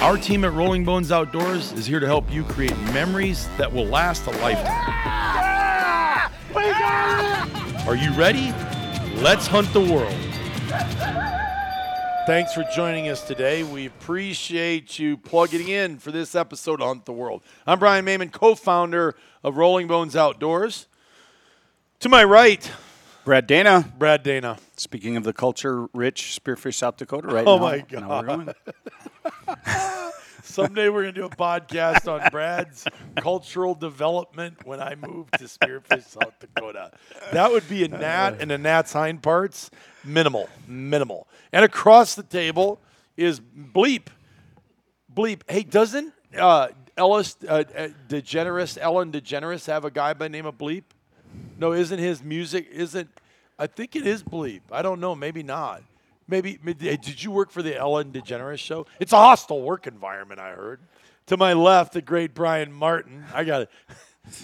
[0.00, 3.84] Our team at Rolling Bones Outdoors is here to help you create memories that will
[3.86, 4.94] last a lifetime.
[7.86, 8.52] Are you ready?
[9.20, 10.14] Let's hunt the world.
[12.26, 13.64] Thanks for joining us today.
[13.64, 17.42] We appreciate you plugging in for this episode of Hunt the World.
[17.66, 20.86] I'm Brian Mayman, co founder of Rolling Bones Outdoors.
[22.00, 22.70] To my right,
[23.24, 23.92] Brad Dana.
[23.98, 24.58] Brad Dana.
[24.76, 27.62] Speaking of the culture-rich Spearfish, South Dakota, right Oh now.
[27.62, 28.54] my now we're God.
[30.42, 32.86] Someday we're going to do a podcast on Brad's
[33.16, 36.92] cultural development when I move to Spearfish, South Dakota.
[37.32, 39.70] That would be a gnat and a gnat's hind parts.
[40.04, 41.28] Minimal, minimal.
[41.52, 42.80] And across the table
[43.16, 44.06] is Bleep.
[45.14, 45.42] Bleep.
[45.48, 50.46] Hey, doesn't uh, Ellis uh, uh, DeGeneres, Ellen DeGeneres, have a guy by the name
[50.46, 50.84] of Bleep?
[51.58, 52.68] No, isn't his music?
[52.70, 53.10] Isn't
[53.58, 54.60] I think it is Bleep.
[54.70, 55.14] I don't know.
[55.14, 55.82] Maybe not.
[56.28, 58.86] Maybe maybe- did you work for the Ellen DeGeneres show?
[59.00, 60.40] It's a hostile work environment.
[60.40, 60.80] I heard.
[61.26, 63.24] To my left, the great Brian Martin.
[63.34, 63.70] I got it.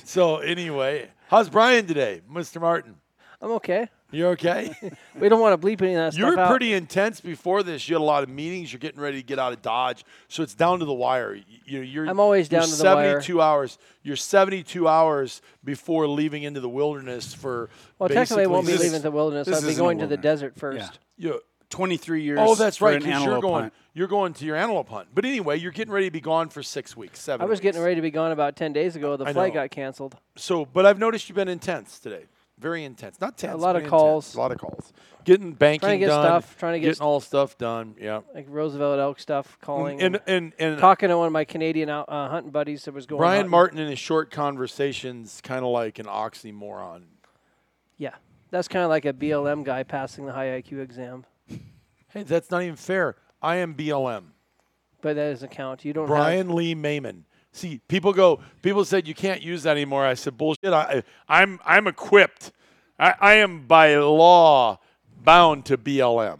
[0.06, 2.58] So anyway, how's Brian today, Mr.
[2.58, 2.94] Martin?
[3.42, 3.88] I'm okay.
[4.10, 4.74] You're okay?
[5.20, 6.48] We don't want to bleep any of that you stuff were out.
[6.48, 7.86] pretty intense before this.
[7.86, 8.72] You had a lot of meetings.
[8.72, 11.34] You're getting ready to get out of Dodge, so it's down to the wire.
[11.66, 13.20] You, you're, I'm always you're down to the wire.
[13.20, 13.78] 72 hours.
[14.02, 17.68] You're 72 hours before leaving into the wilderness for.
[17.98, 19.46] well, technically, I won't be basically- leaving the wilderness.
[19.48, 20.98] this I'll be isn't going to the desert first.
[21.18, 21.28] Yeah.
[21.32, 21.40] You,
[21.74, 22.38] 23 years.
[22.40, 23.02] oh, that's for right.
[23.02, 23.62] an 'cause you're going.
[23.64, 23.72] hunt.
[23.94, 25.08] You're going to your antelope hunt.
[25.14, 27.44] But anyway, you're getting ready to be gone for six weeks, seven.
[27.44, 29.16] I was getting ready to be gone about 10 days ago.
[29.16, 29.60] The I flight know.
[29.62, 30.16] got canceled.
[30.36, 32.26] So, but I've noticed you've been intense today.
[32.58, 33.20] Very intense.
[33.20, 33.54] Not tense.
[33.54, 33.90] A lot but of intense.
[33.90, 34.34] calls.
[34.34, 34.92] A lot of calls.
[35.24, 36.24] Getting banking get done.
[36.24, 37.96] stuff, trying to get getting st- all stuff done.
[38.00, 38.20] Yeah.
[38.34, 41.88] Like Roosevelt Elk stuff, calling, And and and and talking to one of my Canadian
[41.88, 43.18] out, uh, hunting buddies that was going.
[43.18, 43.50] Brian hunting.
[43.50, 47.02] Martin in his short conversations, kind of like an oxymoron.
[47.96, 48.14] Yeah,
[48.50, 52.62] that's kind of like a BLM guy passing the high IQ exam, Hey, that's not
[52.62, 53.16] even fair.
[53.42, 54.24] I am BLM.
[55.02, 55.84] but that doesn't count.
[55.84, 56.06] You don't.
[56.06, 57.22] Brian Lee Mayman.
[57.52, 58.40] See, people go.
[58.62, 60.04] People said you can't use that anymore.
[60.06, 60.72] I said bullshit.
[60.72, 62.52] I, I'm I'm equipped.
[62.98, 64.78] I, I am by law
[65.22, 66.38] bound to BLM.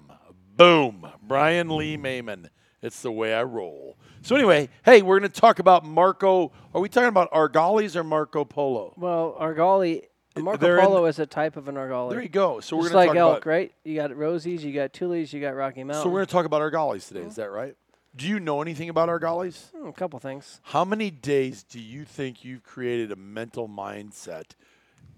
[0.56, 2.48] Boom, Brian Lee Mayman.
[2.82, 3.96] It's the way I roll.
[4.22, 6.52] So anyway, hey, we're going to talk about Marco.
[6.72, 8.94] Are we talking about Argalis or Marco Polo?
[8.96, 10.02] Well, Argali.
[10.36, 12.10] A Marco they're in Polo is a type of an Argali.
[12.10, 12.60] There you go.
[12.60, 13.46] So we're Just going to like talk elk, about.
[13.50, 13.72] right?
[13.84, 16.02] You got Rosies, you got Tulies, you got Rocky Mountain.
[16.02, 17.20] So we're going to talk about Argalis today.
[17.20, 17.76] Is that right?
[18.16, 19.70] Do you know anything about Argalis?
[19.72, 20.60] Hmm, a couple things.
[20.64, 24.52] How many days do you think you've created a mental mindset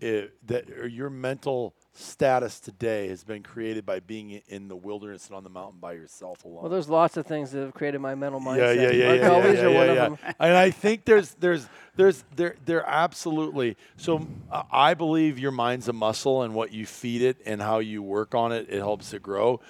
[0.03, 5.27] uh, that or your mental status today has been created by being in the wilderness
[5.27, 6.63] and on the mountain by yourself alone?
[6.63, 8.77] Well, there's lots of things that have created my mental mindset.
[8.77, 10.33] yeah, yeah, yeah, yeah, yeah, are yeah, yeah.
[10.39, 13.77] And I think there's, there's, there's, there, there absolutely.
[13.97, 17.79] So uh, I believe your mind's a muscle, and what you feed it and how
[17.79, 19.61] you work on it, it helps it grow.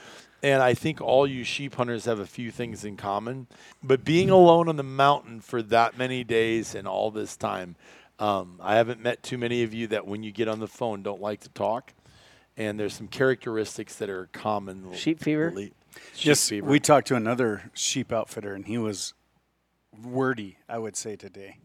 [0.42, 3.46] And I think all you sheep hunters have a few things in common.
[3.82, 7.76] But being alone on the mountain for that many days and all this time,
[8.18, 11.02] um, I haven't met too many of you that when you get on the phone
[11.02, 11.92] don't like to talk.
[12.56, 14.92] And there's some characteristics that are common.
[14.94, 15.52] Sheep fever?
[15.54, 15.74] Sheep
[16.14, 16.66] Yes, fever.
[16.66, 19.14] we talked to another sheep outfitter, and he was
[20.02, 21.58] wordy, I would say, today.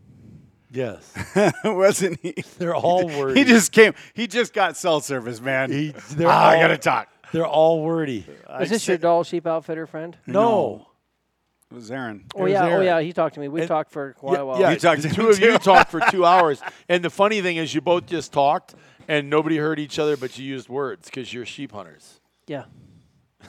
[0.72, 1.14] yes,
[1.66, 2.36] Wasn't he?
[2.58, 3.40] they're all wordy.
[3.42, 3.94] He just came.
[4.14, 5.72] He just got cell service, man.
[5.72, 7.08] He- they're ah, I gotta talk.
[7.34, 8.26] They're all wordy.
[8.60, 10.18] Is this your Dall sheep outfitter friend?
[10.28, 10.88] No.
[11.72, 12.26] It was Aaron.
[12.36, 13.48] Oh was yeah, oh yeah, he talked to me.
[13.48, 14.60] We And- talked for quite a while.
[14.60, 17.10] Yeah, You talked the to two him of you talked for two hours, and the
[17.10, 18.76] funny thing is, you both just talked,
[19.08, 22.20] and nobody heard each other, but you used words because you're sheep hunters.
[22.48, 22.66] Yeah.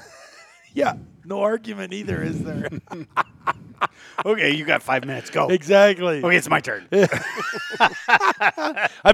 [0.74, 0.94] Yeah,
[1.26, 2.70] no argument either, is there?
[4.24, 5.28] Okay, you got five minutes.
[5.28, 5.48] Go.
[5.48, 6.22] exactly.
[6.22, 6.86] Okay, it's my turn.
[6.92, 7.10] I've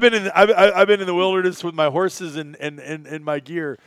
[0.00, 3.06] been in the, I've, I've been in the wilderness with my horses and and, and,
[3.06, 3.78] and my gear.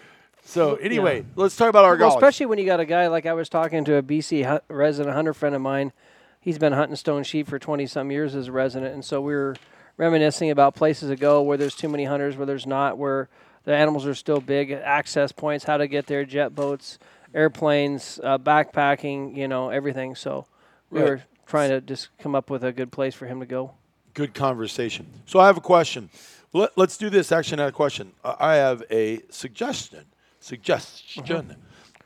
[0.43, 3.33] So anyway, let's talk about our Well, especially when you got a guy like I
[3.33, 5.93] was talking to a BC hu- resident hunter friend of mine.
[6.39, 8.93] He's been hunting stone sheep for 20 some years as a resident.
[8.93, 9.55] And so we were
[9.97, 13.29] reminiscing about places to go where there's too many hunters, where there's not, where
[13.63, 16.97] the animals are still big, access points, how to get there, jet boats,
[17.35, 20.15] airplanes, uh, backpacking, you know, everything.
[20.15, 20.45] So
[20.89, 21.09] we Right.
[21.09, 23.71] were trying to just come up with a good place for him to go.
[24.15, 25.05] Good conversation.
[25.27, 26.09] So I have a question.
[26.53, 27.31] Let, let's do this.
[27.31, 28.11] Actually, not a question.
[28.23, 30.05] I have a suggestion.
[30.41, 31.55] Suggestion.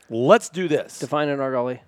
[0.09, 0.99] Let's do this.
[0.99, 1.79] Define an argali.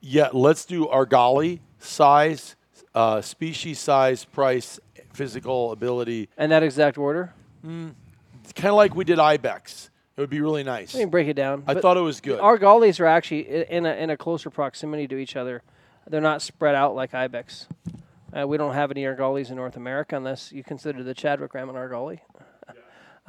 [0.00, 2.56] Yeah, let's do Argali size,
[2.94, 4.80] uh, species, size, price,
[5.12, 6.28] physical ability.
[6.36, 7.32] And that exact order.
[7.62, 9.90] It's kind of like we did ibex.
[10.16, 10.94] It would be really nice.
[10.94, 11.64] Let me break it down.
[11.66, 12.40] I But thought it was good.
[12.40, 15.62] Argalis are actually in a, in a closer proximity to each other.
[16.08, 17.68] They're not spread out like ibex.
[18.32, 21.68] Uh, we don't have any argalis in North America unless you consider the Chadwick ram
[21.68, 22.20] an argali.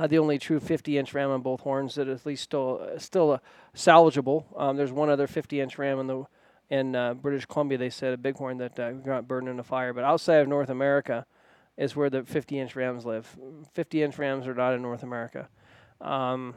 [0.01, 3.33] Uh, the only true 50-inch ram on both horns that at least still uh, still
[3.33, 3.37] uh,
[3.75, 4.45] salvageable.
[4.59, 6.23] Um, there's one other 50-inch ram in the
[6.71, 7.77] in uh, British Columbia.
[7.77, 9.93] They said a bighorn that uh, got burned in a fire.
[9.93, 11.27] But outside of North America,
[11.77, 13.37] is where the 50-inch rams live.
[13.75, 15.49] 50-inch rams are not in North America.
[15.99, 16.55] Um,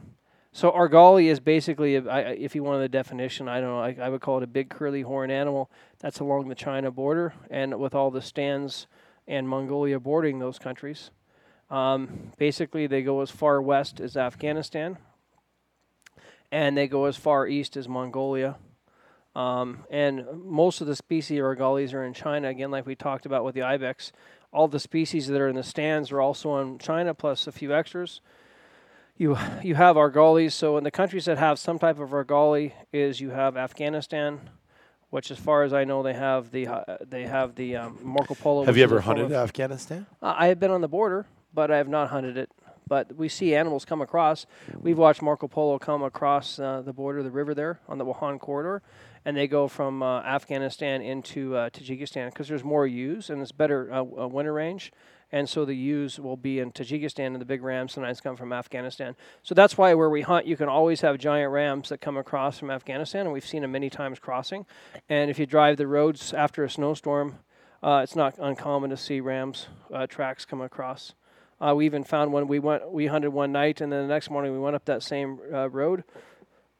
[0.51, 3.79] so argali is basically, a- I- I- if you wanted the definition, I don't know,
[3.79, 5.69] I, I would call it a big curly horn animal
[5.99, 8.87] that's along the China border and with all the stands
[9.27, 11.11] and Mongolia bordering those countries.
[11.75, 14.97] Um, basically, they go as far west as Afghanistan,
[16.51, 18.55] and they go as far east as Mongolia.
[19.35, 22.47] Um, and most of the species of argalis are in China.
[22.47, 24.13] Again, like we talked about with the ibex,
[24.53, 27.73] all the species that are in the stands are also in China, plus a few
[27.73, 28.21] extras
[29.17, 30.53] you you have argalis.
[30.53, 34.49] So in the countries that have some type of argali, is you have Afghanistan,
[35.09, 38.35] which, as far as I know, they have the uh, they have the um, Marco
[38.35, 38.65] Polo.
[38.65, 40.05] Have you ever hunted Afghanistan?
[40.21, 41.25] uh, I have been on the border,
[41.55, 42.51] but I have not hunted it.
[42.87, 44.45] But we see animals come across.
[44.79, 48.05] We've watched Marco Polo come across uh, the border, of the river there on the
[48.05, 48.83] Wakhan corridor,
[49.23, 53.51] and they go from uh, Afghanistan into uh, Tajikistan because there's more ewes and it's
[53.51, 54.91] better uh, uh, winter range.
[55.31, 58.53] And so the ewes will be in Tajikistan, and the big rams sometimes come from
[58.53, 59.15] Afghanistan.
[59.41, 62.59] So that's why where we hunt, you can always have giant rams that come across
[62.59, 64.67] from Afghanistan, and we've seen them many times crossing.
[65.09, 67.39] And if you drive the roads after a snowstorm,
[67.81, 71.15] uh, it's not uncommon to see rams uh, tracks come across.
[71.59, 72.47] Uh, we even found one.
[72.47, 75.03] We went, we hunted one night, and then the next morning we went up that
[75.03, 76.03] same uh, road.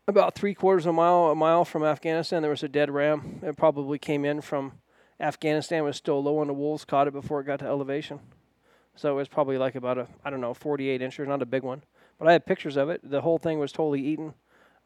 [0.08, 3.40] About three quarters of a mile, a mile from Afghanistan, there was a dead ram.
[3.42, 4.74] It probably came in from
[5.20, 5.84] Afghanistan.
[5.84, 6.86] Was still low on the wolves.
[6.86, 8.20] Caught it before it got to elevation.
[8.96, 11.64] So it was probably like about a, I don't know, 48 inches, not a big
[11.64, 11.84] one.
[12.18, 13.02] But I had pictures of it.
[13.04, 14.36] The whole thing was totally eaten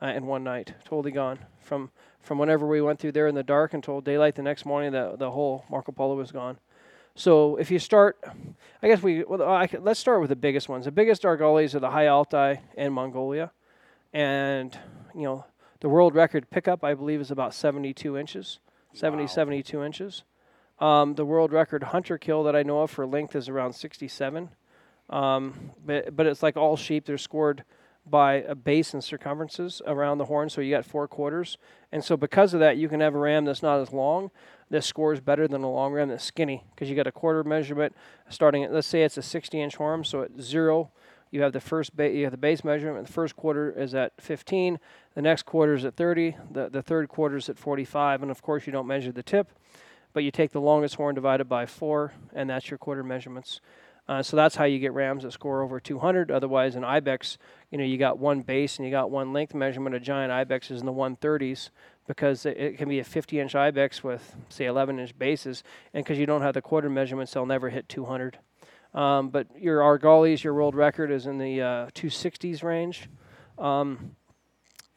[0.02, 1.40] uh, in one night, totally gone.
[1.60, 4.92] From from whenever we went through there in the dark until daylight the next morning,
[4.92, 6.60] the the whole Marco Polo was gone.
[7.20, 8.18] So if you start,
[8.82, 10.86] I guess we well, I, let's start with the biggest ones.
[10.86, 13.52] The biggest argalis are the High Altai and Mongolia,
[14.14, 14.80] and
[15.14, 15.46] you know
[15.82, 18.60] the world record pickup I believe is about 72 inches,
[18.94, 20.24] 70 72 inches.
[20.80, 24.48] Um, the world record hunter kill that I know of for length is around 67.
[25.10, 27.66] Um, but but it's like all sheep; they're scored
[28.10, 31.58] by a base and circumferences around the horn, so you got four quarters.
[31.92, 34.32] And so because of that, you can have a ram that's not as long
[34.70, 37.96] that scores better than a long ram that's skinny because you got a quarter measurement
[38.30, 40.92] starting at let's say it's a 60 inch horn, so at zero.
[41.32, 43.06] You have the first ba- you have the base measurement.
[43.06, 44.80] The first quarter is at 15.
[45.14, 46.36] The next quarter is at 30.
[46.52, 48.24] The the third quarter is at 45.
[48.24, 49.52] And of course, you don't measure the tip
[50.14, 53.62] but you take the longest horn divided by four, and that's your quarter measurements.
[54.10, 56.32] Uh, so that's how you get rams that score over 200.
[56.32, 57.38] Otherwise, in ibex,
[57.70, 59.96] you know, you got one base and you got one length measurement.
[59.96, 61.70] A giant ibex is in the 130s
[62.08, 65.64] because it, it can be a 50-inch ibex with, say, 11-inch bases,
[65.94, 68.40] and because you don't have the quarter measurements, they'll never hit 200.
[68.96, 73.08] Um, but your argalis, your world record is in the uh, 260s range.
[73.60, 74.16] Um,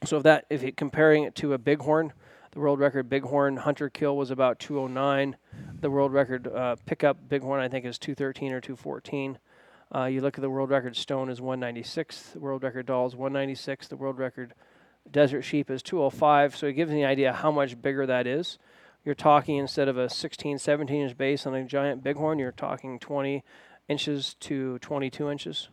[0.06, 2.14] so if that, if you're comparing it to a bighorn,
[2.52, 5.36] the world record bighorn hunter kill was about 209.
[5.82, 9.36] The world record uh, pickup bighorn, I think, is 213 or 214.
[9.92, 12.34] Uh, you look at the world record stone is 196.
[12.34, 13.88] The world record Dall is 196.
[13.88, 14.54] The world record
[15.10, 16.54] desert sheep is 205.
[16.54, 18.60] So it gives you an idea how much bigger that is.
[19.04, 23.00] You're talking instead of a 16, 17 inch base on a giant bighorn, you're talking
[23.00, 23.42] 20
[23.88, 25.68] inches to 22 inches.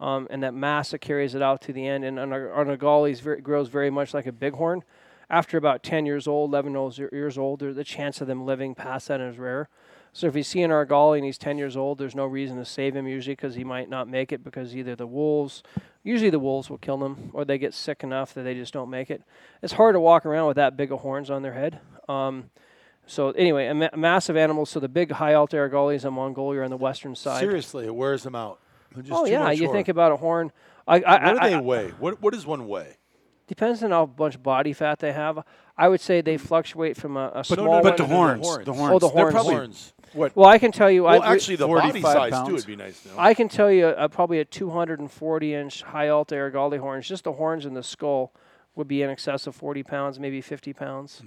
[0.00, 2.02] Um, and that mass that carries it out to the end.
[2.06, 4.84] And on a, on a grows very much like a bighorn
[5.30, 6.72] after about 10 years old, 11
[7.12, 9.68] years- old, the chance of them living past that is rare.
[10.12, 12.64] So if you see an Argali and he's 10 years old, there's no reason to
[12.64, 15.62] save him usually because he might not make it because either the wolves,
[16.02, 18.90] usually the wolves will kill them or they get sick enough that they just don't
[18.90, 19.22] make it.
[19.62, 21.78] It's hard to walk around with that big of horns on their head.
[22.08, 22.50] Um,
[23.06, 24.70] so anyway, a, ma- massive animals.
[24.70, 27.38] So the big high altar Argalis in Mongolia are on the western side.
[27.38, 28.58] Seriously, it wears them out.
[29.12, 29.76] Oh yeah, you horn.
[29.76, 30.50] think about a horn.
[30.88, 31.88] I, I, What do I- they weigh?
[32.00, 32.96] What What does one weigh?
[33.50, 35.42] Depends on how much body fat they have.
[35.76, 38.38] I would say they fluctuate from a, a But, small but the one.
[38.38, 38.64] horns, horns.
[38.64, 39.00] the Oh, horns.
[39.00, 39.32] the they're horns.
[39.34, 39.92] probably Horns.
[40.12, 40.36] what?
[40.36, 41.02] Well, I can tell you.
[41.02, 43.14] Well, I, actually, the body 45 size too would be nice to know.
[43.18, 47.32] I can tell you uh, probably a 240 inch high alta Argali horns, just the
[47.32, 48.32] horns and the skull
[48.76, 51.20] would be in excess of 40 pounds, maybe 50 pounds.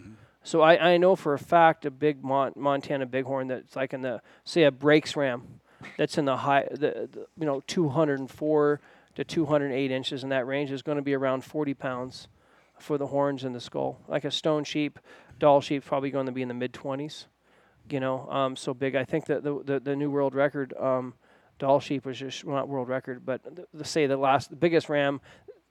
[0.44, 4.02] So I, I know for a fact a big Mon- Montana bighorn that's like in
[4.02, 5.60] the say a breaks ram,
[5.98, 8.80] that's in the high the, the you know 204
[9.16, 12.28] to 208 inches in that range is going to be around 40 pounds
[12.80, 14.02] for the horns and the skull.
[14.08, 15.00] Like a stone sheep,
[15.40, 17.26] Dall sheep probably going to be in the mid 20s.
[17.90, 18.96] you know, um, so big.
[18.96, 21.14] I think that the the, the new world record um,
[21.60, 24.56] Dall sheep was just well, not world record, but the, the say the last the
[24.56, 25.22] biggest ram,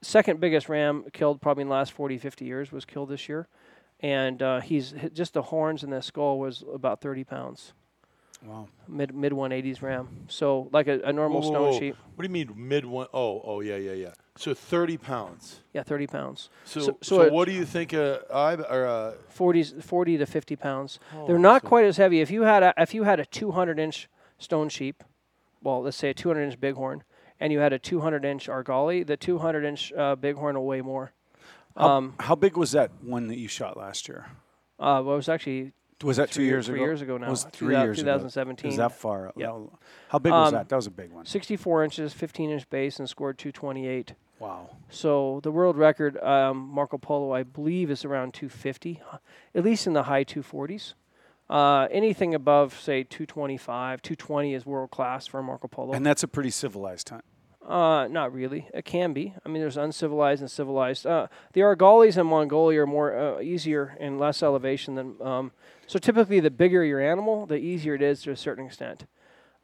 [0.00, 3.48] second biggest ram killed probably in the last 40, 50 years was killed this year,
[4.00, 7.72] and uh, he's just the horns and the skull was about 30 pounds.
[8.44, 8.68] Wow.
[8.88, 10.08] Mid mid 180s ram.
[10.28, 11.78] So like a, a normal Whoa, whoa, stone whoa.
[11.78, 11.96] sheep.
[12.16, 13.06] What do you mean mid one?
[13.14, 14.12] Oh, oh yeah, yeah, yeah.
[14.36, 15.60] So thirty pounds.
[15.74, 16.48] Yeah, 30 pounds.
[16.64, 17.92] So, So- so, so what do you think?
[17.94, 20.98] Uh, I or uh, 40, 40 to 50 pounds.
[21.14, 22.20] Oh, They're not so- quite as heavy.
[22.20, 24.08] If you had a if you had a 200 inch
[24.38, 25.04] stone sheep,
[25.62, 27.04] well, let's say a 200 inch bighorn,
[27.38, 31.12] and you had a 200 inch argali, the 200 inch uh, bighorn will weigh more.
[31.76, 34.26] How, Um, how big was that one that you shot last year?
[34.78, 35.72] Uh, well, it was actually
[36.02, 36.84] Was that two years three ago?
[36.84, 37.26] years ago now.
[37.28, 38.12] It was three years ago.
[38.12, 38.70] 2017.
[38.70, 39.32] Is that far?
[39.36, 39.58] Yeah.
[40.08, 40.68] How big was Um, that?
[40.68, 41.24] That was a big one.
[41.26, 44.14] 64 inches, 15 inch base, and scored 228.
[44.38, 44.70] Wow.
[44.90, 49.18] So the world record, um, Marco Polo, I believe, is around 250, uh,
[49.54, 50.94] at least in the high 240s.
[51.48, 55.92] Uh, anything above, say, 225, 220 is world class for Marco Polo.
[55.92, 57.22] And that's a pretty civilized time.
[57.66, 58.68] Uh, not really.
[58.74, 59.34] It can be.
[59.46, 61.06] I mean, there's uncivilized and civilized.
[61.06, 65.22] Uh, the Argalis in Mongolia are more uh, easier and less elevation than.
[65.22, 65.52] Um,
[65.86, 69.06] so typically, the bigger your animal, the easier it is to a certain extent.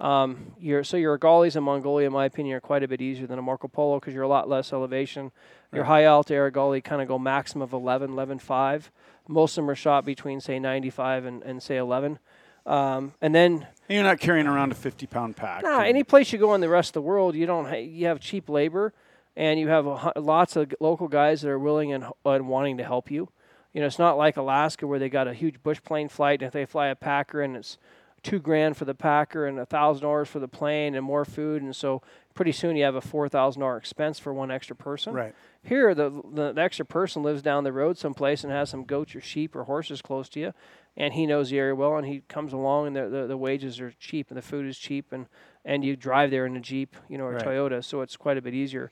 [0.00, 3.26] Um, your so your Argalis in Mongolia, in my opinion, are quite a bit easier
[3.26, 5.33] than a Marco Polo because you're a lot less elevation.
[5.73, 8.90] Your high alt Argali kind of go maximum of 11, 11.5.
[9.26, 12.21] Most of them are shot between say 95 and, and say 11.
[12.68, 15.62] Um, and then And you're not carrying around a 50 pound pack.
[15.62, 17.64] Nah, any place you go in the rest of the world, you don't.
[17.66, 18.92] Ha- you have cheap labor,
[19.37, 22.84] and you have a, lots of local guys that are willing and, and wanting to
[22.84, 23.30] help you.
[23.72, 26.46] You know, it's not like Alaska where they got a huge bush plane flight, and
[26.48, 27.78] if they fly a packer, and it's
[28.22, 31.62] two grand for the packer and a thousand dollars for the plane and more food,
[31.62, 32.02] and so
[32.34, 35.14] pretty soon you have a four thousand dollar expense for one extra person.
[35.14, 35.34] Right.
[35.62, 39.14] Here, the, the the extra person lives down the road someplace and has some goats
[39.14, 40.52] or sheep or horses close to you,
[40.99, 43.81] and he knows the area well, and he comes along, and the the, the wages
[43.81, 45.26] are cheap, and the food is cheap, and
[45.64, 47.47] and you drive there in a jeep, you know, or Right.
[47.47, 48.90] Toyota, so it's quite a bit easier.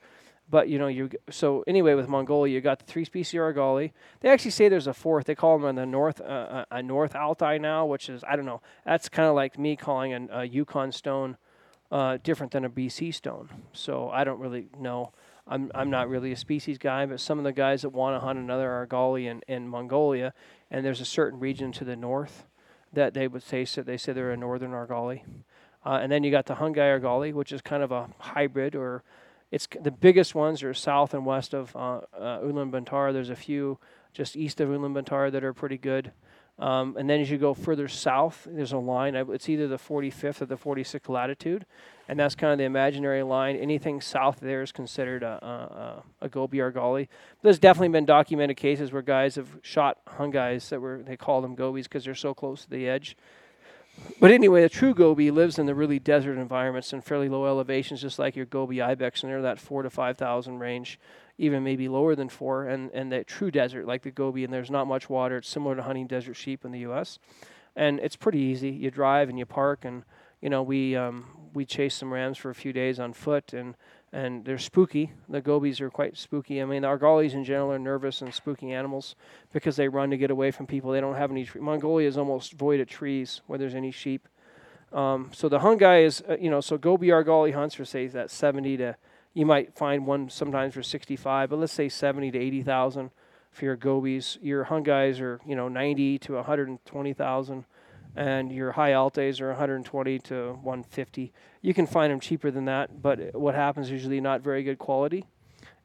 [0.49, 3.91] But you know, you so anyway with Mongolia, you got the three species Argali.
[4.21, 5.25] They actually say there's a fourth.
[5.25, 8.45] They call them on the North uh, a North Altai now, which is I don't
[8.45, 8.61] know.
[8.85, 11.37] That's kind of like me calling an, a Yukon stone
[11.91, 13.49] uh, different than a BC stone.
[13.73, 15.11] So I don't really know.
[15.47, 18.25] I'm I'm not really a species guy, but some of the guys that want to
[18.25, 20.33] hunt another Argali in, in Mongolia,
[20.69, 22.45] and there's a certain region to the north
[22.93, 25.21] that they would say so they say they're a northern Argali.
[25.85, 29.03] Uh, and then you got the Hungai Argali, which is kind of a hybrid, or
[29.51, 33.13] it's the biggest ones are south and west of uh, uh, Ulaanbaatar.
[33.13, 33.79] There's a few
[34.13, 36.11] just east of Ulaanbaatar that are pretty good.
[36.59, 39.15] Um, and then as you go further south, there's a line.
[39.15, 41.67] It's either the 45th or the 46th latitude,
[42.07, 43.55] and that's kind of the imaginary line.
[43.55, 47.09] Anything south there is considered a, a, a, a Gobi Argali.
[47.43, 51.55] There's definitely been documented cases where guys have shot Hungais that were they call them
[51.55, 53.15] Gobis because they're so close to the edge.
[54.19, 58.01] But anyway, the true Gobi lives in the really desert environments and fairly low elevations,
[58.01, 60.99] just like your Gobi ibex, and they're that four to five thousand range,
[61.37, 62.67] even maybe lower than four.
[62.67, 65.37] And and the true desert, like the Gobi, and there's not much water.
[65.37, 67.19] It's similar to hunting desert sheep in the U.S.
[67.75, 68.69] And it's pretty easy.
[68.69, 70.03] You drive and you park, and
[70.41, 73.75] you know we um, we chase some rams for a few days on foot, and
[74.13, 75.11] and they're spooky.
[75.27, 76.61] The gobies are quite spooky.
[76.61, 79.15] I mean, the argalis in general are nervous and spooky animals
[79.51, 80.91] because they run to get away from people.
[80.91, 81.45] They don't have any.
[81.45, 84.27] Tre- Mongolia is almost void of trees where there's any sheep.
[84.93, 88.31] Um, so the Hungai is, uh, you know, so Gobi Argali hunts for say that
[88.31, 88.95] 70 to,
[89.37, 93.11] you might find one sometimes for 65, but let's say 70 to 80,000
[93.51, 94.39] for your gobies.
[94.41, 97.65] Your Hungais are, you know, 90 to 120,000,
[98.15, 101.31] and your High Altes are 120 to 150.
[101.61, 104.79] You can find them cheaper than that, but what happens is usually not very good
[104.79, 105.27] quality,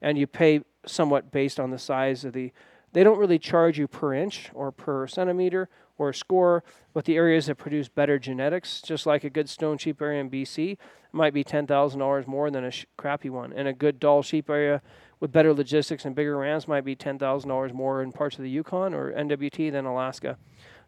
[0.00, 2.52] and you pay somewhat based on the size of the.
[2.92, 5.68] They don't really charge you per inch or per centimeter
[5.98, 10.02] or score, but the areas that produce better genetics, just like a good stone sheep
[10.02, 10.76] area in BC,
[11.12, 14.22] might be ten thousand dollars more than a sh- crappy one, and a good Dall
[14.22, 14.82] sheep area
[15.20, 18.42] with better logistics and bigger rams might be ten thousand dollars more in parts of
[18.42, 20.36] the Yukon or NWT than Alaska.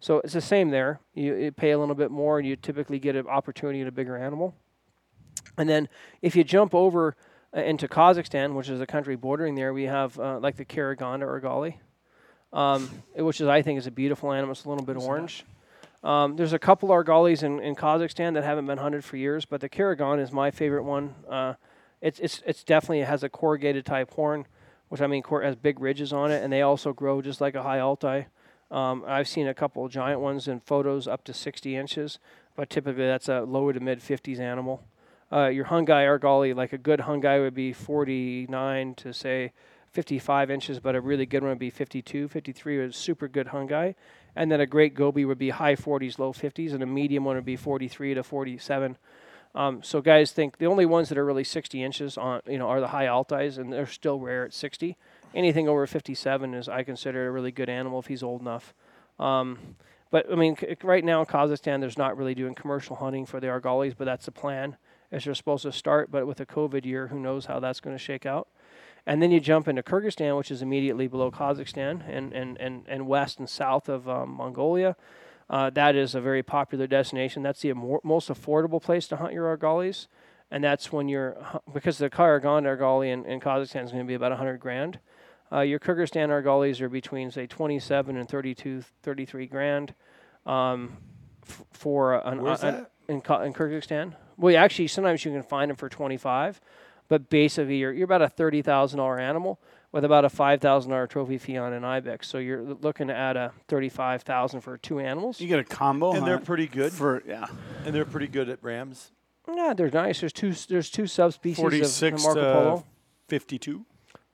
[0.00, 1.00] So it's the same there.
[1.14, 3.92] You, you pay a little bit more, and you typically get an opportunity at a
[3.92, 4.54] bigger animal.
[5.56, 5.88] And then
[6.20, 7.16] if you jump over
[7.56, 11.22] uh, into Kazakhstan, which is a country bordering there, we have uh, like the Karaganda
[11.22, 11.76] Argali,
[12.54, 14.52] um, which is I think is a beautiful animal.
[14.52, 15.44] It's a little bit orange.
[16.02, 19.60] Um, there's a couple Argalis in, in Kazakhstan that haven't been hunted for years, but
[19.60, 21.14] the Karagan is my favorite one.
[21.28, 21.54] Uh,
[22.00, 24.46] it's it's it's definitely it has a corrugated type horn,
[24.88, 27.54] which I mean cor- has big ridges on it, and they also grow just like
[27.54, 28.26] a high Altai.
[28.70, 32.18] Um, I've seen a couple of giant ones in photos up to 60 inches,
[32.56, 34.82] but typically that's a lower to mid 50s animal.
[35.32, 39.52] Uh, your Hungai Argali, like a good Hungai would be 49 to say
[39.94, 43.94] 55 inches, but a really good one would be 52, 53 is super good Hungai.
[44.34, 47.36] and then a great Gobi would be high 40s, low 50s, and a medium one
[47.36, 48.98] would be 43 to 47.
[49.54, 52.66] Um, so guys think the only ones that are really 60 inches on, you know,
[52.68, 54.96] are the high altais, and they're still rare at 60.
[55.32, 58.74] Anything over 57 is I consider a really good animal if he's old enough.
[59.20, 59.76] Um,
[60.10, 63.38] but I mean, c- right now in Kazakhstan, there's not really doing commercial hunting for
[63.38, 64.76] the argalis, but that's the plan
[65.12, 66.10] as they're supposed to start.
[66.10, 68.48] But with a COVID year, who knows how that's going to shake out?
[69.06, 73.06] And then you jump into Kyrgyzstan, which is immediately below Kazakhstan and, and, and, and
[73.06, 74.96] west and south of um, Mongolia.
[75.50, 77.42] Uh, that is a very popular destination.
[77.42, 80.06] That's the mo- most affordable place to hunt your argalis.
[80.50, 81.36] And that's when you're,
[81.74, 85.00] because the Karagan argali in, in Kazakhstan is going to be about 100 grand.
[85.52, 89.94] Uh, your Kyrgyzstan argalis are between, say, 27 and 32, 33 grand
[90.46, 90.96] um,
[91.46, 92.90] f- for an, Where's an- that?
[93.08, 94.14] in, Ka- in Kyrgyzstan.
[94.38, 96.60] Well, actually, sometimes you can find them for 25,
[97.08, 99.60] but basically you're, you're about a $30,000 animal
[99.92, 102.26] with about a $5,000 trophy fee on an ibex.
[102.28, 105.40] So you're looking at a 35,000 for two animals.
[105.40, 106.92] You get a combo, And they're pretty good.
[106.92, 107.46] for yeah.
[107.84, 109.12] And they're pretty good at rams.
[109.52, 110.20] Yeah, they're nice.
[110.20, 112.84] There's two there's two subspecies of Marco to Polo.
[113.28, 113.84] 52.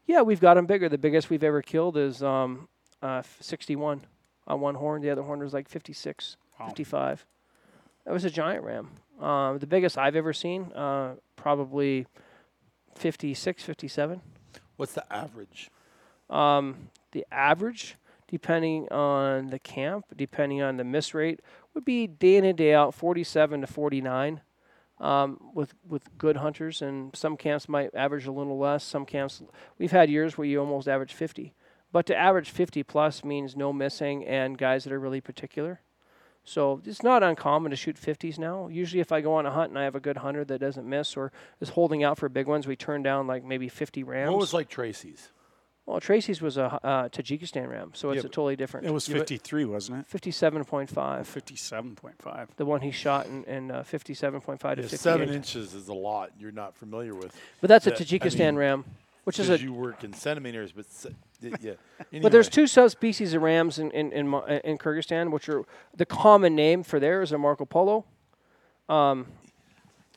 [0.06, 0.88] Yeah, we've got them bigger.
[0.88, 2.68] The biggest we've ever killed is um,
[3.02, 4.02] uh, 61
[4.46, 5.02] on one horn.
[5.02, 6.68] The other horn was like 56, Wow.
[6.68, 7.26] 55.
[8.06, 8.90] That was a giant ram.
[9.20, 12.06] Um, the biggest I've ever seen, uh, probably
[12.94, 14.20] 56, 57.
[14.76, 15.70] What's the average?
[16.28, 17.97] Um, the average,
[18.28, 21.40] depending on the camp, depending on the miss rate,
[21.75, 24.40] would be day in and day out 47 to 49
[24.99, 26.82] um, with with good hunters.
[26.82, 28.85] And some camps might average a little less.
[28.85, 29.42] Some camps,
[29.78, 31.54] we've had years where you almost average 50.
[31.92, 35.80] But to average 50 plus means no missing and guys that are really particular.
[36.44, 38.68] So it's not uncommon to shoot 50s now.
[38.68, 40.88] Usually, if I go on a hunt and I have a good hunter that doesn't
[40.88, 41.30] miss or
[41.61, 44.30] is holding out for big ones, we turn down like maybe 50 rams.
[44.30, 45.30] What was like Tracy's?
[45.87, 48.87] Well, Tracy's was a uh, Tajikistan ram, so it's Yeah, a totally different.
[48.87, 50.06] It was Yeah, but- 53, wasn't it?
[50.06, 51.26] Fifty-seven point five.
[51.26, 52.49] 57.5.
[52.56, 55.00] The one he shot in, in uh, fifty-seven point five to Yeah, fifty-eight.
[55.00, 57.34] seven inches is a lot you're not familiar with.
[57.60, 58.84] But that's a that- I Tajikistan mean, ram,
[59.25, 59.58] which is a.
[59.58, 60.86] You work in centimeters, but
[61.60, 61.72] yeah.
[62.22, 64.26] But there's two subspecies of rams in in in,
[64.64, 65.64] in Kyrgyzstan, which are
[65.96, 68.04] the common name for there is a Marco Polo.
[68.88, 69.26] Um,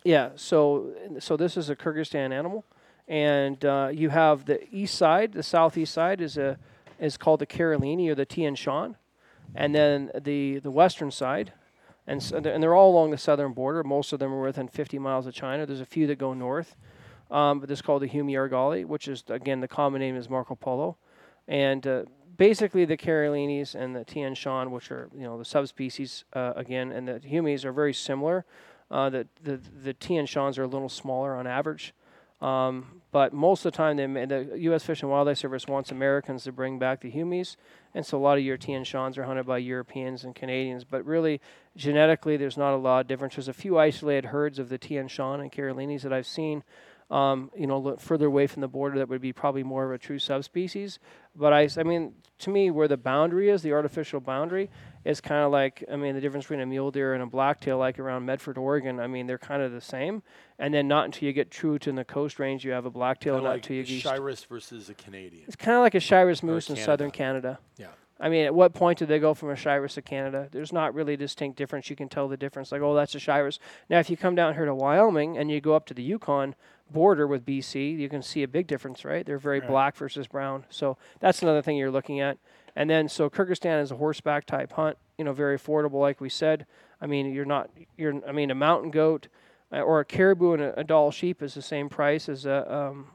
[0.03, 0.31] yeah.
[0.35, 2.65] So so this is a Kyrgyzstan animal,
[3.07, 6.57] and uh, you have the east side, the southeast side is a
[6.99, 8.95] is called the Karolini or the Tian Shan,
[9.55, 11.53] and then the the western side,
[12.07, 13.83] and so they're, and they're all along the southern border.
[13.83, 15.65] Most of them are within 50 miles of China.
[15.65, 16.75] There's a few that go north,
[17.29, 20.29] um, but this is called the Humi argali, which is again the common name is
[20.29, 20.97] Marco Polo,
[21.47, 22.03] and uh,
[22.37, 26.91] basically the Karolinis and the Tian Shan, which are you know the subspecies uh, again,
[26.91, 28.45] and the Humis are very similar.
[28.89, 31.93] Uh, the the the Tian Shans are a little smaller on average.
[32.41, 34.83] Um, but most of the time, they, the U.S.
[34.83, 37.55] Fish and Wildlife Service wants Americans to bring back the Humies,
[37.95, 40.83] and so a lot of your Tian Shans are hunted by Europeans and Canadians.
[40.83, 41.39] But really,
[41.77, 43.35] genetically, there's not a lot of difference.
[43.35, 46.63] There's a few isolated herds of the Tian Shan and Carolinis that I've seen,
[47.13, 49.99] um, you know, further away from the border that would be probably more of a
[49.99, 50.97] true subspecies.
[51.35, 54.71] But I, I mean, to me, where the boundary is, the artificial boundary,
[55.05, 57.77] is kind of like, I mean, the difference between a mule deer and a blacktail,
[57.77, 58.99] like around Medford, Oregon.
[58.99, 60.23] I mean, they're kind of the same.
[60.57, 63.35] And then not until you get true to the coast range, you have a blacktail.
[63.35, 64.05] kinda Not like until you a get east.
[64.07, 65.43] Shiras versus a Canadian.
[65.45, 67.59] It's kind of like a Shiras moose in southern Canada.
[67.77, 67.87] Yeah.
[68.19, 70.47] I mean, at what point did they go from a Shiras to Canada?
[70.51, 71.89] There's not really a distinct difference.
[71.89, 72.71] You can tell the difference.
[72.71, 73.59] Like, oh, that's a Shiras.
[73.89, 76.55] Now, if you come down here to Wyoming and you go up to the Yukon
[76.93, 79.25] border with BC, you can see a big difference, right?
[79.25, 79.69] They're very Right.
[79.69, 80.65] black versus brown.
[80.69, 82.37] So that's another thing you're looking at.
[82.75, 84.97] And then, so Kyrgyzstan is a horseback type hunt.
[85.17, 86.65] You know, very affordable, like we said.
[87.01, 87.69] I mean, you're not.
[87.97, 88.21] You're.
[88.27, 89.27] I mean, a mountain goat
[89.71, 92.73] uh, or a caribou and a, a Dall sheep is the same price as a.
[92.73, 93.07] Um,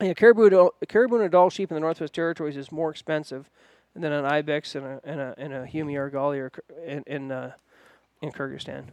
[0.00, 3.50] yeah, caribou, Dall- caribou and a Dall sheep in the Northwest Territories is more expensive
[3.94, 6.50] than an ibex and a and a and a Humi argali or
[6.84, 7.52] in in, uh,
[8.22, 8.84] in Kyrgyzstan.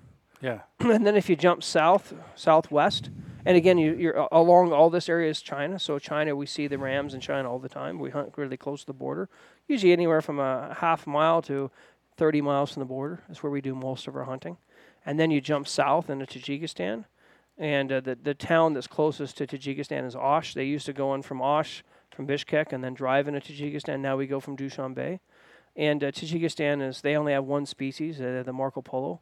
[0.42, 0.62] Yeah.
[0.80, 3.10] and then if you jump south, southwest,
[3.46, 5.78] and again, you, you're along all this area is China.
[5.78, 8.00] So China, we see the rams in China all the time.
[8.00, 9.30] We hunt really close to the border,
[9.68, 11.70] usually anywhere from a half mile to
[12.18, 13.22] 30 miles from the border.
[13.28, 14.58] That's where we do most of our hunting.
[15.06, 17.06] And then you jump south into Tajikistan,
[17.60, 20.56] and uh, the the town that's closest to Tajikistan is Osh.
[20.56, 24.00] They used to go in from Osh, from Bishkek, and then drive into Tajikistan.
[24.00, 25.20] Now we go from Dushanbe.
[25.76, 29.22] And uh, Tajikistan is they only have one species, uh, the Marco Polo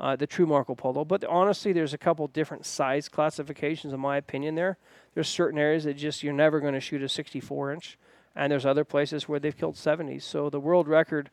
[0.00, 1.04] uh, the true Marco Polo.
[1.04, 4.54] But honestly, there's a couple different size classifications, in my opinion.
[4.54, 4.78] There,
[5.14, 7.98] there's certain areas that just you're never going to shoot a 64 inch,
[8.34, 10.22] and there's other places where they've killed 70s.
[10.22, 11.30] So the world record,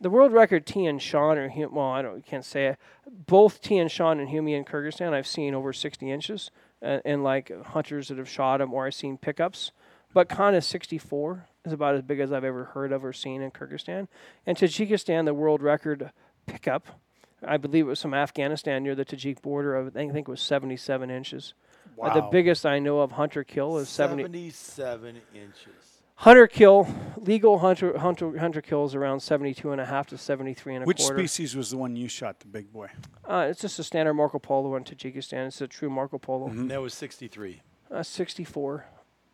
[0.00, 2.78] the world record Tian Shan or Hu- well, I don't, you can't say it.
[3.26, 6.50] Both Tian Shan and Humi in Kyrgyzstan, I've seen over 60 inches,
[6.82, 9.72] uh, and like hunters that have shot them, or I've seen pickups.
[10.14, 13.40] But kind of 64 is about as big as I've ever heard of or seen
[13.40, 14.08] in Kyrgyzstan.
[14.46, 16.10] And Tajikistan, the world record
[16.46, 17.00] pickup,
[17.46, 19.76] I believe it was from Afghanistan near the Tajik border.
[19.76, 21.54] I think it was 77 inches.
[22.00, 24.22] Uh, the biggest I know of hunter kill is 70.
[24.22, 26.02] 77 inches.
[26.16, 30.76] Hunter kill, legal hunter hunter hunter kill is around 72 and a half to 73
[30.76, 31.16] and a Which quarter.
[31.16, 32.88] Which species was the one you shot, the big boy?
[33.28, 35.48] Uh, it's just a standard Marco Polo in Tajikistan.
[35.48, 36.48] It's a true Marco Polo.
[36.48, 36.68] Mm-hmm.
[36.68, 37.62] That was 63.
[37.90, 38.86] uh, 64,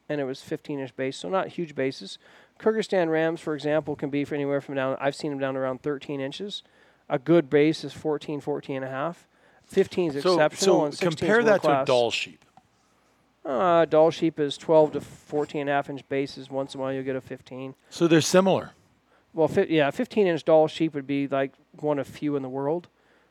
[0.08, 2.18] and it was 15 inch base, so not huge bases.
[2.58, 4.96] Kyrgyzstan Rams, for example, can be for anywhere from down.
[4.98, 6.62] I've seen them down around 13 inches.
[7.08, 9.26] A good base is 14, 14 and a half.
[9.66, 12.44] 15 is So, exceptional, so and 16 compare that to a Dall sheep.
[13.44, 16.50] Uh, Dall sheep is 12 to 14 and a half inch bases.
[16.50, 17.74] Once in a while, you'll get a 15.
[17.90, 18.72] So they're similar.
[19.32, 22.48] Well, fi- yeah, 15 inch Dall sheep would be like one of few in the
[22.48, 22.88] world,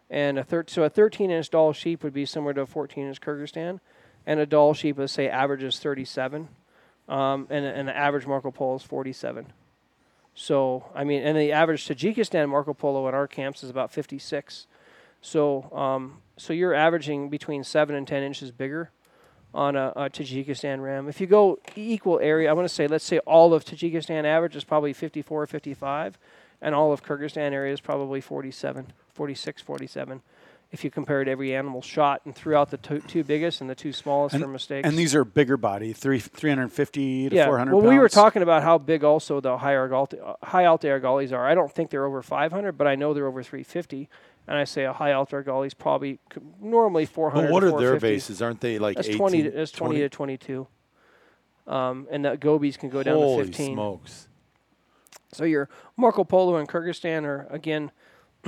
[0.09, 3.07] and a thir- so a 13 inch Dall sheep would be similar to a 14
[3.07, 3.79] inch Kyrgyzstan,
[4.25, 6.47] and a Dall sheep, let's say, averages 37,
[7.09, 9.47] um, and, and the average Marco Polo is 47.
[10.39, 14.67] So I mean, and the average Tajikistan Marco Polo at our camps is about 56.
[15.19, 18.91] So um, so you're averaging between seven and 10 inches bigger
[19.51, 21.09] on a, a Tajikistan ram.
[21.09, 24.55] If you go equal area, I want to say, let's say all of Tajikistan average
[24.55, 26.19] is probably 54 or 55,
[26.61, 30.21] and all of Kyrgyzstan area is probably 47, 46, 47.
[30.69, 33.75] If you compared every animal shot and threw out the two, two biggest and the
[33.75, 34.85] two smallest for mistakes.
[34.85, 37.45] And these are bigger body, three, 350 to yeah.
[37.45, 37.89] 400 well, pounds.
[37.89, 41.47] we were talking about how big also the high argalti, uh, high alta argalis are.
[41.47, 44.09] I don't think they're over 500, but I know they're over 350.
[44.49, 47.47] And I say a high alta argali is probably c- normally 400.
[47.47, 48.41] But what are their bases?
[48.41, 49.19] Aren't they like That's 18?
[49.19, 49.43] 20.
[49.43, 50.67] To, that's 20, to 22.
[51.67, 53.73] Um, and the gobies can go down Holy to 15.
[53.73, 54.27] smokes.
[55.31, 57.91] So your Marco Polo in Kyrgyzstan are again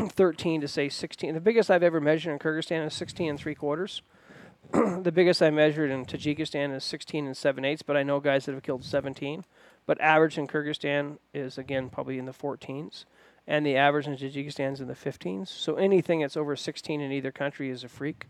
[0.07, 1.33] 13 to say 16.
[1.33, 4.01] The biggest I've ever measured in Kyrgyzstan is 16 and three quarters.
[4.71, 8.45] the biggest I measured in Tajikistan is 16 and seven eighths, but I know guys
[8.45, 9.43] that have killed 17.
[9.85, 13.05] But average in Kyrgyzstan is again probably in the 14s,
[13.47, 15.47] and the average in Tajikistan is in the 15s.
[15.47, 18.27] So anything that's over 16 in either country is a freak.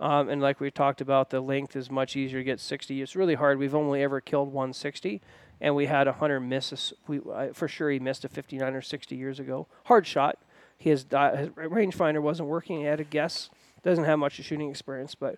[0.00, 3.00] Um, and like we talked about, the length is much easier to get 60.
[3.00, 3.58] It's really hard.
[3.58, 5.22] We've only ever killed 160,
[5.60, 6.92] and we had a hunter miss us.
[7.06, 9.66] We I, for sure he missed a 59 or 60 years ago.
[9.84, 10.38] Hard shot.
[10.80, 12.78] His, his rangefinder wasn't working.
[12.78, 13.50] He had a guess.
[13.82, 15.36] Doesn't have much shooting experience, but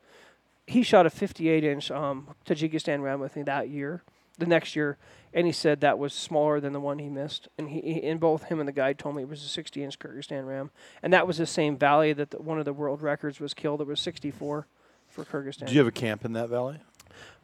[0.68, 4.02] he shot a 58 inch um, Tajikistan ram with me that year.
[4.38, 4.96] The next year,
[5.34, 7.48] and he said that was smaller than the one he missed.
[7.58, 9.84] And he, he and both him and the guide told me it was a 60
[9.84, 10.70] inch Kyrgyzstan ram,
[11.02, 13.80] and that was the same valley that the, one of the world records was killed.
[13.80, 14.66] It was 64
[15.08, 15.66] for Kyrgyzstan.
[15.66, 16.78] Do you have a camp in that valley?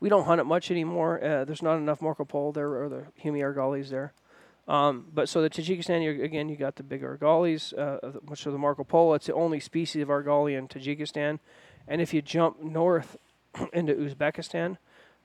[0.01, 1.23] We don't hunt it much anymore.
[1.23, 4.13] Uh, there's not enough Marco Polo there or the Humi Argalis there.
[4.69, 8.59] Um, but so the Tajikistan, again, you got the big Argalis, uh, which are the
[8.59, 9.15] Marco Polo.
[9.15, 11.39] It's the only species of Argali in Tajikistan.
[11.89, 13.17] And if you jump north
[13.73, 14.77] into Uzbekistan,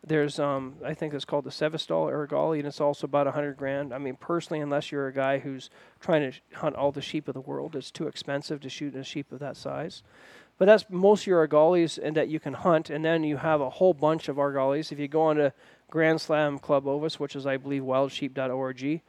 [0.06, 3.94] there's um, I think it's called the Severtzov Argali, and it's also about 100 grand.
[3.94, 7.34] I mean, personally, unless you're a guy who's trying to hunt all the sheep of
[7.34, 10.04] the world, it's too expensive to shoot a sheep of that size.
[10.58, 13.60] But that's most of your argalis and that you can hunt, and then you have
[13.60, 14.92] a whole bunch of argalis.
[14.92, 15.54] If you go on to
[15.90, 19.02] Grand Slam Club Ovis, which is I believe wildsheep.org,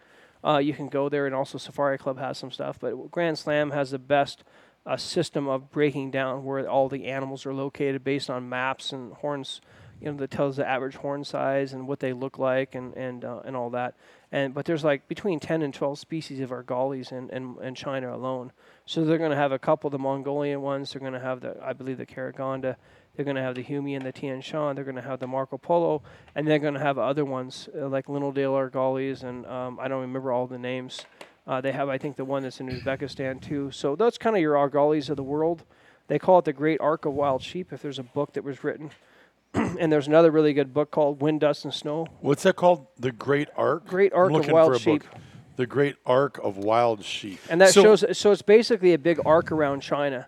[0.44, 2.78] uh, you can go there, and also Safari Club has some stuff.
[2.78, 4.44] But Grand Slam has the best
[4.86, 9.12] uh, system of breaking down where all the animals are located based on maps and
[9.14, 9.60] horns.
[10.00, 13.24] You know that tells the average horn size and what they look like and and
[13.24, 13.94] uh, and all that.
[14.30, 18.14] And but there's like between 10 and 12 species of argalis in, in, in China
[18.14, 18.50] alone.
[18.84, 20.92] So they're going to have a couple of the Mongolian ones.
[20.92, 22.76] They're going to have the I believe the Karagonda.
[23.16, 24.74] They're going to have the Humi and the Tian Shan.
[24.74, 26.02] They're going to have the Marco Polo,
[26.34, 30.00] and they're going to have other ones uh, like Linnell Argalis, and um, I don't
[30.00, 31.06] remember all the names.
[31.46, 33.70] Uh, they have, I think, the one that's in Uzbekistan too.
[33.70, 35.62] So that's kind of your Argalis of the world.
[36.08, 37.72] They call it the Great Arc of Wild Sheep.
[37.72, 38.90] If there's a book that was written,
[39.54, 42.06] and there's another really good book called Wind, Dust, and Snow.
[42.20, 42.86] What's that called?
[42.98, 43.86] The Great Arc?
[43.86, 45.02] Great Arc of Wild Sheep.
[45.02, 45.20] book.
[45.56, 47.38] The Great Arc of Wild Sheep.
[47.48, 48.18] And that So- shows.
[48.18, 50.26] So it's basically a big arc around China.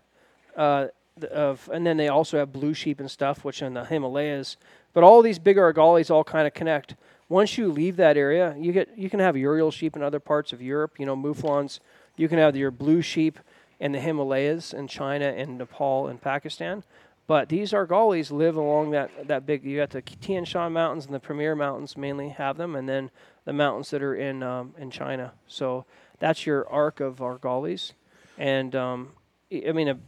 [0.56, 0.86] Uh,
[1.24, 4.56] of and then they also have blue sheep and stuff, which in the Himalayas.
[4.92, 6.94] But all these big argalis all kind of connect.
[7.28, 10.52] Once you leave that area, you get you can have urial sheep in other parts
[10.52, 10.98] of Europe.
[10.98, 11.80] You know, mouflons.
[12.16, 13.38] You can have your blue sheep
[13.78, 16.82] in the Himalayas in China and Nepal and Pakistan.
[17.26, 19.64] But these argalis live along that, that big.
[19.64, 23.10] You got the Tian Shan Mountains and the Pamir Mountains mainly have them, and then
[23.44, 25.32] the mountains that are in um, in China.
[25.48, 25.84] So
[26.20, 27.92] that's your arc of argalis,
[28.38, 29.08] and um,
[29.52, 29.98] I mean, a,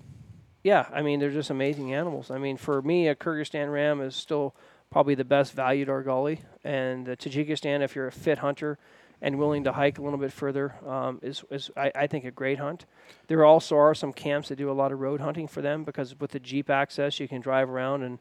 [0.69, 2.31] yeah, I mean they're just amazing animals.
[2.31, 4.55] I mean, for me, a Kyrgyzstan ram is still
[4.91, 8.79] probably the best valued argali, and the Tajikistan, if you're a fit hunter
[9.23, 12.31] and willing to hike a little bit further, um, is is I, I think a
[12.31, 12.85] great hunt.
[13.29, 16.15] There also are some camps that do a lot of road hunting for them because
[16.21, 18.19] with the jeep access, you can drive around and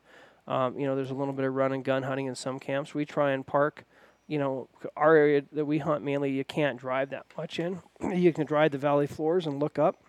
[0.47, 2.93] um, you know there's a little bit of run and gun hunting in some camps.
[2.93, 3.83] We try and park
[4.29, 7.81] you know, our area that we hunt mainly, you can't drive that much in.
[8.13, 10.03] you can drive the valley floors and look up.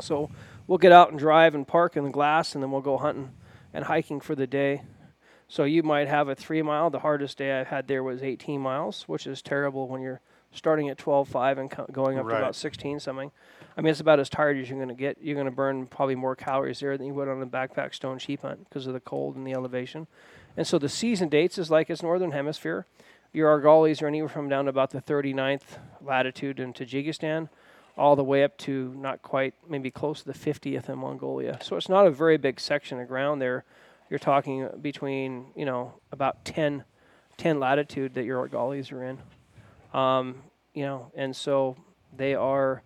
[0.00, 0.30] So
[0.68, 3.32] we'll get out and drive and park in the glass, and then we'll go hunting
[3.74, 4.82] and hiking for the day.
[5.48, 6.90] So you might have a three mile.
[6.90, 10.20] The hardest day I've had there was 18 miles, which is terrible when you're
[10.52, 12.34] starting at 12.5 and co- going up Right.
[12.34, 13.30] to about 16 something.
[13.76, 15.18] I mean, it's about as tired as you're going to get.
[15.20, 18.18] You're going to burn probably more calories there than you would on a backpack stone
[18.18, 20.06] sheep hunt because of the cold and the elevation.
[20.56, 22.86] And so the season dates is like it's northern hemisphere.
[23.32, 27.48] Your Argalis are anywhere from down to about the 39th latitude in Tajikistan,
[27.98, 31.58] all the way up to not quite, maybe close to the 50th in Mongolia.
[31.62, 33.64] So it's not a very big section of ground there.
[34.08, 36.84] You're talking between, you know, about 10,
[37.36, 39.18] 10 latitude that your Argalis are in.
[39.92, 40.42] Um,
[40.74, 41.76] you know, and so
[42.16, 42.82] they are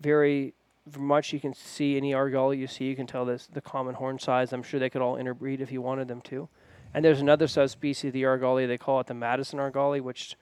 [0.00, 0.54] very
[0.98, 4.18] much you can see any argali you see, you can tell this the common horn
[4.18, 4.52] size.
[4.52, 6.48] I'm sure they could all interbreed if you wanted them to.
[6.92, 8.68] And there's another subspecies of the argali.
[8.68, 10.36] They call it the Madison argali, which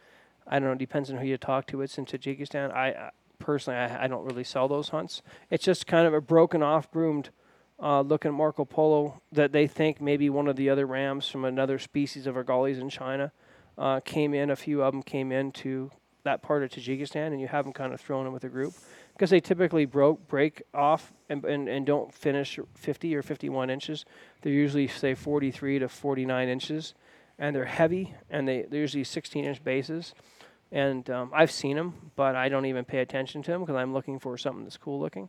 [0.46, 0.74] I don't know.
[0.74, 1.80] Depends on who you talk to.
[1.82, 2.72] It's in Tajikistan.
[2.72, 3.10] I
[3.42, 5.20] personally, I, I don't really sell those hunts.
[5.50, 7.30] It's just kind of a broken off, groomed
[7.82, 11.78] uh, looking Marco Polo that they think maybe one of the other rams from another
[11.78, 13.32] species of argalis in China
[13.76, 14.50] uh, came in.
[14.50, 15.90] A few of them came into
[16.24, 18.74] that part of Tajikistan, and you have them kind of thrown in with a group
[19.12, 24.04] because they typically broke break off and, and, and don't finish 50 or 51 inches.
[24.42, 26.94] They're usually say 43 to 49 inches,
[27.38, 30.14] and they're heavy, and they they're usually 16 inch bases.
[30.72, 33.92] And um, I've seen them, but I don't even pay attention to them because I'm
[33.92, 35.28] looking for something that's cool looking.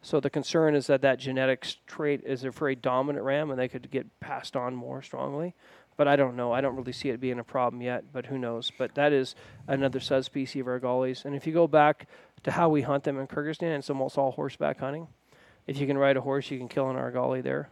[0.00, 3.66] So the concern is that that genetics trait is a very dominant ram, and they
[3.66, 5.54] could get passed on more strongly.
[5.96, 6.52] But I don't know.
[6.52, 8.12] I don't really see it being a problem yet.
[8.12, 8.70] But who knows?
[8.78, 9.34] But that is
[9.66, 11.24] another subspecies of argalis.
[11.24, 12.06] And if you go back
[12.44, 15.08] to how we hunt them in Kyrgyzstan, it's almost all horseback hunting.
[15.66, 17.70] If you can ride a horse, you can kill an argali there.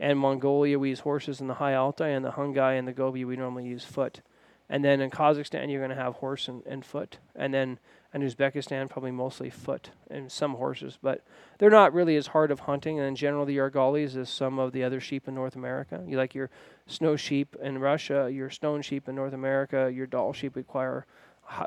[0.00, 3.24] And Mongolia, we use horses in the High Altai, and the Hungai and the Gobi,
[3.24, 4.20] we normally use foot.
[4.68, 7.18] And then in Kazakhstan, you're going to have horse and, and foot.
[7.36, 7.78] And then
[8.12, 10.98] in Uzbekistan, probably mostly foot and some horses.
[11.00, 11.24] But
[11.58, 12.98] they're not really as hard of hunting.
[12.98, 16.02] And in general, the argalis is some of the other sheep in North America.
[16.06, 16.50] You like your
[16.86, 21.06] snow sheep in Russia, your stone sheep in North America, your Dall sheep require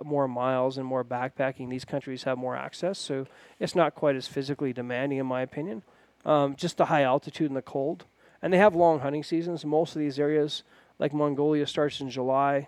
[0.04, 1.70] more miles and more backpacking.
[1.70, 3.26] These countries have more access, so
[3.60, 5.84] it's not quite as physically demanding, in my opinion.
[6.26, 8.06] Um, just the high altitude and the cold,
[8.42, 9.64] and they have long hunting seasons.
[9.64, 10.64] Most of these areas,
[10.98, 12.68] like Mongolia, starts in July.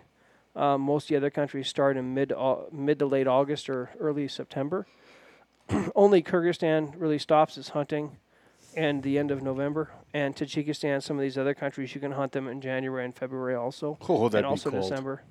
[0.54, 3.90] Um, most of the other countries start in mid au- mid to late August or
[3.98, 4.86] early September.
[5.94, 8.18] Only Kyrgyzstan really stops its hunting
[8.76, 9.90] and the end of November.
[10.12, 13.54] And Tajikistan, some of these other countries, you can hunt them in January and February
[13.54, 14.82] also, Oh, and also cold.
[14.82, 15.22] December.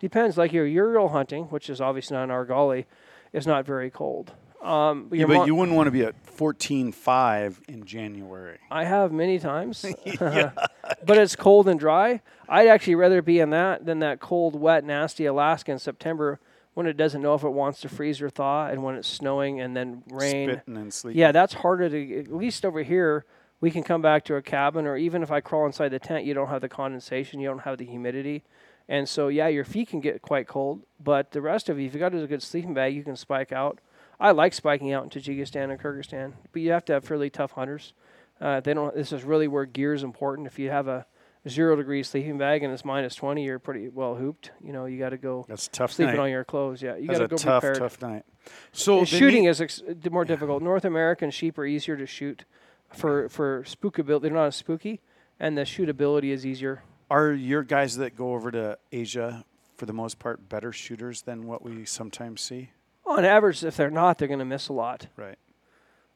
[0.00, 0.36] Depends.
[0.36, 2.84] Like your urial hunting, which is obviously not an Argali,
[3.32, 4.32] is not very cold.
[4.62, 8.58] Um, Yeah, but mon- you wouldn't want to be at 14.5 in January.
[8.70, 9.84] I have many times,
[10.20, 12.20] but it's cold and dry.
[12.48, 16.40] I'd actually rather be in that than that cold, wet, nasty Alaska in September
[16.74, 19.60] when it doesn't know if it wants to freeze or thaw, and when it's snowing
[19.60, 20.50] and then rain.
[20.50, 21.18] Spitting and sleeping.
[21.20, 22.20] Yeah, that's harder to.
[22.20, 23.24] At least over here,
[23.60, 26.24] we can come back to a cabin, or even if I crawl inside the tent,
[26.24, 28.44] you don't have the condensation, you don't have the humidity,
[28.88, 30.82] and so yeah, your feet can get quite cold.
[31.02, 33.50] But the rest of you, if you got a good sleeping bag, you can spike
[33.50, 33.80] out.
[34.20, 37.52] I like spiking out in Tajikistan and Kyrgyzstan, but you have to have fairly tough
[37.52, 37.92] hunters.
[38.40, 38.94] Uh, they don't.
[38.94, 40.46] This is really where gear is important.
[40.46, 41.06] If you have a
[41.48, 44.50] zero degree sleeping bag and it's minus twenty, you're pretty well hooped.
[44.62, 46.22] You know, you got to go That's a tough sleeping night.
[46.22, 46.82] on your clothes.
[46.82, 47.78] Yeah, you got to go tough, prepared.
[47.78, 48.24] tough night.
[48.72, 50.62] So the shooting is ex- more difficult.
[50.62, 52.44] North American sheep are easier to shoot
[52.92, 54.22] for for spookability.
[54.22, 55.00] They're not as spooky,
[55.40, 56.82] and the shootability is easier.
[57.10, 59.44] Are your guys that go over to Asia,
[59.76, 62.70] for the most part, better shooters than what we sometimes see?
[63.08, 65.06] On average, if they're not, they're going to miss a lot.
[65.16, 65.38] Right.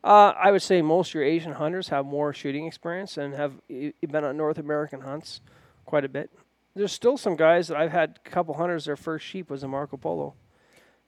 [0.04, 3.52] Uh, I would say most of your Asian hunters have more shooting experience and have
[3.68, 5.40] e- been on North American hunts
[5.86, 6.30] quite a bit.
[6.74, 8.84] There's still some guys that I've had a couple hunters.
[8.84, 10.34] Their first sheep was a Marco Polo.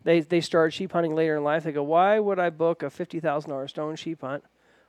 [0.04, 1.64] They they started sheep hunting later in life.
[1.64, 4.44] They go, why would I book a fifty thousand dollar stone sheep hunt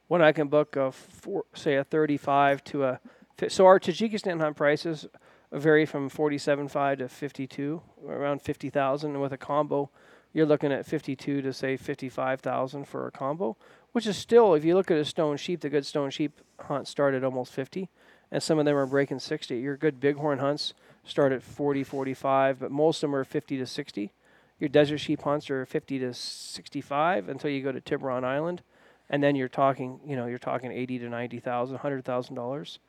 [0.07, 2.99] when I can book a four, say a thirty five to a
[3.37, 5.07] fi- so our Tajikistan hunt prices
[5.51, 9.89] vary from forty seven five to fifty two, around fifty thousand, and with a combo,
[10.35, 13.57] you're looking at fifty two to say fifty five thousand for a combo
[13.95, 16.85] which is still, if you look at a stone sheep, the good stone sheep hunt
[16.85, 17.87] start at almost 50,
[18.29, 19.57] and some of them are breaking 60.
[19.57, 20.73] Your good bighorn hunts
[21.05, 24.11] start at 40, 45, but most of them are 50 to 60.
[24.59, 28.63] Your desert sheep hunts are 50 to 65 until you go to Tiburon Island,
[29.09, 32.79] and then you're talking, you know, you're talking 80 to 90,000, 100,000 dollars.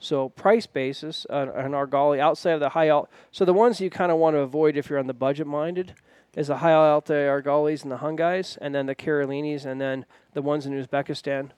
[0.00, 3.08] So price basis, uh, an Argali outside of the high alt.
[3.30, 5.94] So the ones you kind of want to avoid if you're on the budget minded
[6.36, 10.42] is the high alta Argalis and the Hungais, and then the Karolinis, and then the
[10.42, 11.50] ones in Uzbekistan.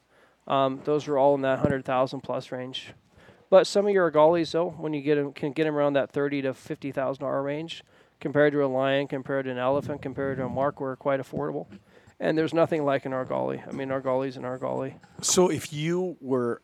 [0.47, 2.95] Um, those are all in that hundred thousand plus range.
[3.51, 6.11] But some of your Argalis, though, when you get them, can get them around that
[6.13, 7.83] thirty to fifty thousand dollar range.
[8.21, 11.67] compared to a lion, compared to an elephant, compared to a mark, we're quite affordable.
[12.21, 13.67] And there's nothing like an argali.
[13.67, 14.95] I mean, argali's an argali.
[15.23, 16.61] So if you were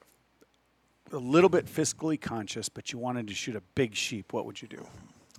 [1.13, 4.61] a little bit fiscally conscious, but you wanted to shoot a big sheep, what would
[4.61, 4.87] you do?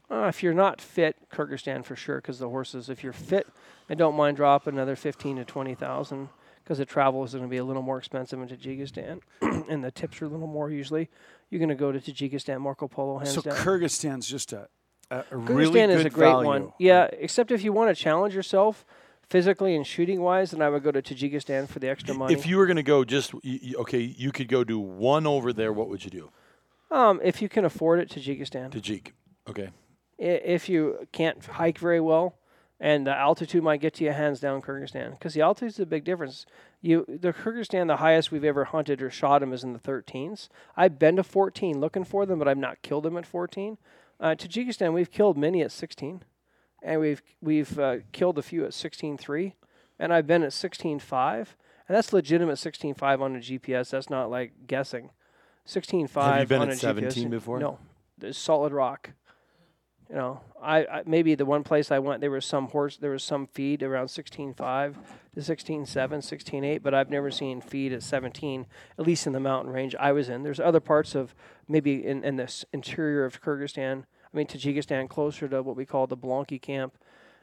[0.10, 2.90] Uh, if you're not fit, Kyrgyzstan for sure, because the horses.
[2.90, 3.48] If you're fit,
[3.90, 6.30] I don't mind dropping another fifteen to twenty thousand,
[6.64, 9.22] because the travel is going to be a little more expensive in Tajikistan,
[9.70, 11.10] and the tips are a little more usually.
[11.50, 13.56] You're going to go to Tajikistan, Marco Polo, hands so down.
[13.56, 14.68] Kyrgyzstan's just a,
[15.10, 16.48] a, a Kyrgyzstan really is a great value.
[16.48, 16.74] one.
[16.80, 18.86] Yeah, except if you want to challenge yourself
[19.30, 22.34] physically and shooting wise, then I would go to Tajikistan for the extra money.
[22.34, 23.34] If you were going to go just
[23.76, 25.74] okay, you could go do one over there.
[25.74, 26.30] What would you do?
[26.92, 28.72] um, if you can afford it, Tajikistan.
[28.72, 29.12] Tajik.
[29.50, 29.70] Okay.
[30.18, 32.36] If you can't hike very well
[32.80, 35.86] and the altitude might get to you hands down Kyrgyzstan because the altitude is a
[35.86, 36.46] big difference.
[36.82, 40.50] You the Kyrgyzstan the highest we've ever hunted or shot them is in the 13s.
[40.76, 43.78] I've been to 14 looking for them, but I've not killed them at 14.
[44.20, 46.24] Uh, Tajikistan we've killed many at 16,
[46.84, 49.54] and we've we've uh, killed a few at 16.3,
[50.00, 51.48] and I've been at 16.5, and
[51.88, 53.90] that's legitimate 16.5 on a GPS.
[53.90, 55.12] That's not like guessing.
[55.66, 57.30] 16.5 Have you been on at 17 GPS.
[57.30, 57.60] before?
[57.60, 57.80] No,
[58.18, 59.12] there's solid rock.
[60.10, 63.12] You know, I, I maybe the one place I went there was some horse there
[63.12, 64.96] was some feed around 16.5
[65.34, 68.66] to 16.7, 16.8, but I've never seen feed at 17,
[68.98, 70.44] at least in the mountain range I was in.
[70.44, 71.36] There's other parts of
[71.68, 76.08] maybe in, in the interior of Kyrgyzstan, I mean Tajikistan, closer to what we call
[76.08, 76.98] the Blanki camp,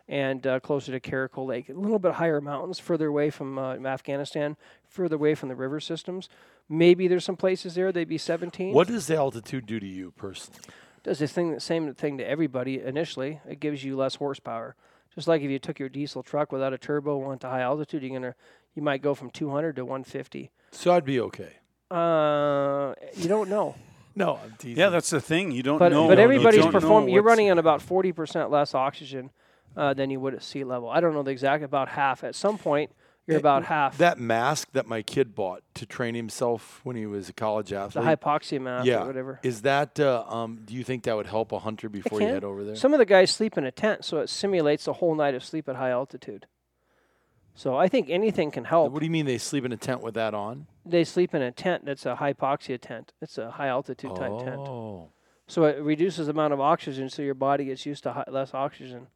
[0.08, 3.74] and uh, closer to Karakul Lake, a little bit higher mountains, further away from uh,
[3.76, 4.56] Afghanistan,
[4.88, 6.28] further away from the river systems.
[6.68, 10.12] Maybe there's some places there they'd be 17 What does the altitude do to you
[10.12, 10.60] personally?
[11.02, 13.40] Does the thing the same thing to everybody initially.
[13.48, 14.76] It gives you less horsepower.
[15.14, 18.02] Just like if you took your diesel truck without a turbo, went to high altitude,
[18.02, 18.34] you're gonna
[18.74, 20.50] you might go from 200 to 150.
[20.70, 21.54] So I'd be okay.
[21.90, 23.74] Uh, you don't know.
[24.14, 24.76] No, I'm teasing.
[24.78, 25.52] Yeah, that's the thing.
[25.52, 26.06] You don't But know.
[26.06, 27.14] but you everybody's don't performing.
[27.14, 29.30] You're running on about 40% less oxygen
[29.74, 30.90] uh, than you would at sea level.
[30.90, 32.22] I don't know the exact about half.
[32.22, 32.90] At some point,
[33.26, 33.98] you're Eh, about half.
[33.98, 38.04] that mask that my kid bought to train himself when he was a college athlete.
[38.04, 39.40] the hypoxia mask yeah, or whatever.
[39.42, 39.98] Is that?
[40.00, 42.74] Uh, um, do you think that would help a hunter before you head over there?
[42.76, 45.44] Some of the guys sleep in a tent, so it simulates a whole night of
[45.44, 46.46] sleep at high altitude.
[47.54, 48.92] So I think anything can help.
[48.92, 50.66] what do you mean they sleep in a tent with that on?
[50.84, 53.12] they sleep in a tent that's a hypoxia tent.
[53.20, 54.58] It's a high altitude type tent.
[54.58, 55.10] Oh,
[55.46, 58.52] So it reduces the amount of oxygen, so your body gets used to hi- less
[58.54, 59.06] oxygen.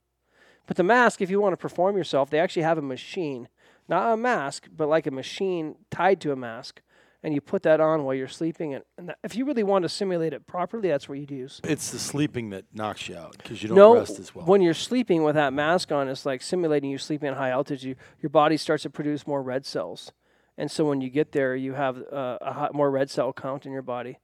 [0.66, 3.48] But the mask, if you want to perform yourself, they actually have a machine,
[3.88, 6.83] not a mask, but like a machine tied to a mask,
[7.22, 8.75] and you put that on while you're sleeping.
[8.75, 11.61] And, and that, if you really want to simulate it properly, that's what you'd use.
[11.64, 14.46] it's the sleeping that knocks you out because you don't no, rest as well.
[14.46, 17.96] when you're sleeping with that mask on, it's like simulating you sleeping at high altitude.
[18.20, 20.12] Your body starts to produce more red cells,
[20.59, 23.66] and so when you get there, you have uh, a hot, more red cell count
[23.66, 24.18] in your body,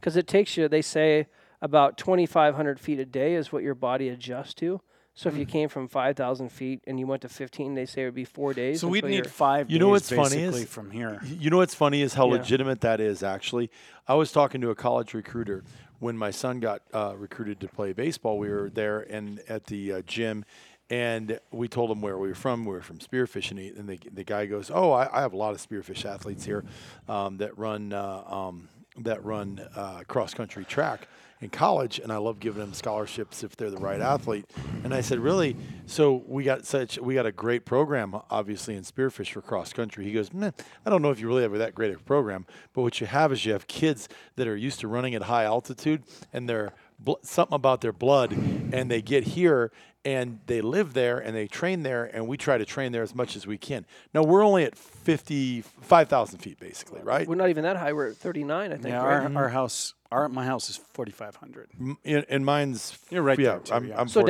[0.00, 0.68] because it takes you.
[0.68, 1.26] They say
[1.60, 4.80] about 2,500 feet a day is what your body adjusts to.
[5.18, 8.04] So if you came from 5,000 feet and you went to 15, they say it
[8.04, 8.80] would be four days.
[8.80, 9.68] So we'd need you're- five.
[9.68, 11.20] You know days what's funny is- from here.
[11.24, 12.34] You know what's funny is how Yeah.
[12.34, 13.24] legitimate that is.
[13.24, 13.68] Actually,
[14.06, 15.64] I was talking to a college recruiter
[15.98, 18.38] when my son got uh, recruited to play baseball.
[18.38, 20.44] We were there and at the uh, gym,
[20.88, 22.64] and we told him where we were from.
[22.64, 25.32] We were from Spearfish, and, he, and the, the guy goes, "Oh, I, I have
[25.32, 26.64] a lot of Spearfish athletes here
[27.08, 28.68] um, that run uh, um,
[29.04, 31.08] that run uh, cross country track."
[31.40, 34.44] In college, and I love giving them scholarships if they're the right athlete.
[34.82, 35.54] And I said, "Really?
[35.86, 40.04] So we got such we got a great program, obviously in spearfish for cross country."
[40.04, 40.50] He goes, "Meh,
[40.84, 43.32] I don't know if you really have that great a program, but what you have
[43.32, 47.12] is you have kids that are used to running at high altitude, and they're bl-
[47.22, 49.70] something about their blood, and they get here
[50.16, 53.14] and they live there and they train there, and we try to train there as
[53.14, 53.84] much as we can.
[54.14, 57.28] Now we're only at fifty five thousand feet, basically, right?
[57.28, 57.92] We're not even that high.
[57.92, 58.88] We're at 39, I think.
[58.88, 59.30] Yeah, right?
[59.36, 61.68] our, our house, our my house is forty five hundred.
[61.78, 64.00] M- And, and mine's You're right yeah, there, too, I'm, yeah.
[64.00, 64.26] I'm so 4,500.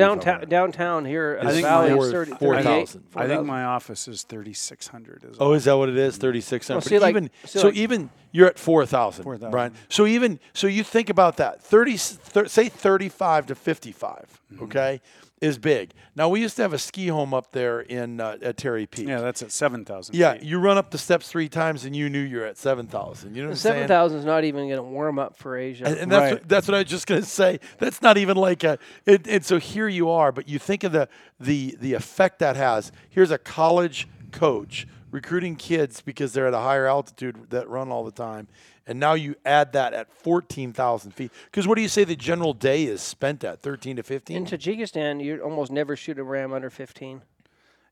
[0.49, 3.01] downtown, downtown here, Is at the think valley mine is is 30, 4,000.
[3.11, 5.23] 38, I think my office is thirty six hundred.
[5.23, 6.17] Is Oh, is that what it is?
[6.17, 6.77] Thirty six hundred.
[6.79, 9.51] Well, see, like- even see, so, like- even you're at four thousand, 4,000.
[9.51, 9.73] Brian.
[9.87, 11.61] So even so, you think about that.
[11.63, 14.63] Thirty, thir- say thirty five to 55 Mm-hmm.
[14.63, 15.01] Okay,
[15.41, 15.68] is big.
[16.15, 19.07] Now we used to have a ski home up there in uh, at Terry Peak.
[19.07, 20.15] Yeah, that's at seven thousand.
[20.15, 23.35] Yeah, you run up the steps three times and you knew you're at seven thousand.
[23.35, 23.73] You know what I'm saying?
[23.75, 25.85] Seven thousand is not even going to warm up for Asia.
[25.85, 26.33] And, and that's Right.
[26.33, 27.59] what, that's what I was just going to say.
[27.77, 28.77] That's not even like a.
[29.05, 31.07] It, and so here you are, but you think of the
[31.39, 32.91] the the effect that has.
[33.09, 38.03] Here's a college coach recruiting kids because they're at a higher altitude that run all
[38.03, 38.47] the time,
[38.87, 41.31] and now you add that at fourteen thousand feet.
[41.45, 43.61] Because what do you say the general day is spent at?
[43.61, 44.37] Thirteen to 15?
[44.37, 44.45] in.
[44.45, 47.21] Tajikistan, you almost never shoot a ram under 15.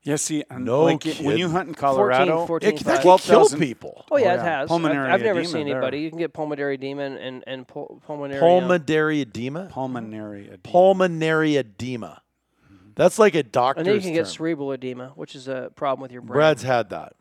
[0.04, 2.94] Yeah, see, and No like it- when you hunt in Colorado, 14, It, that 14,
[2.94, 4.04] can kill 12,000 people.
[4.10, 4.68] Oh yeah, Oh, it has.
[4.68, 5.76] Pulmonary I've, I've never edema seen there.
[5.76, 5.98] anybody.
[6.00, 8.40] You can get pulmonary edema and and, and pul- pulmonary.
[8.40, 9.66] um, Pulmonary edema.
[9.70, 10.58] pulmonary edema.
[10.62, 12.22] Pulmonary edema.
[12.94, 16.02] That's like a doctor's And then you can get cerebral edema, which is a problem
[16.02, 16.36] with your brain.
[16.36, 17.12] Brad's had that.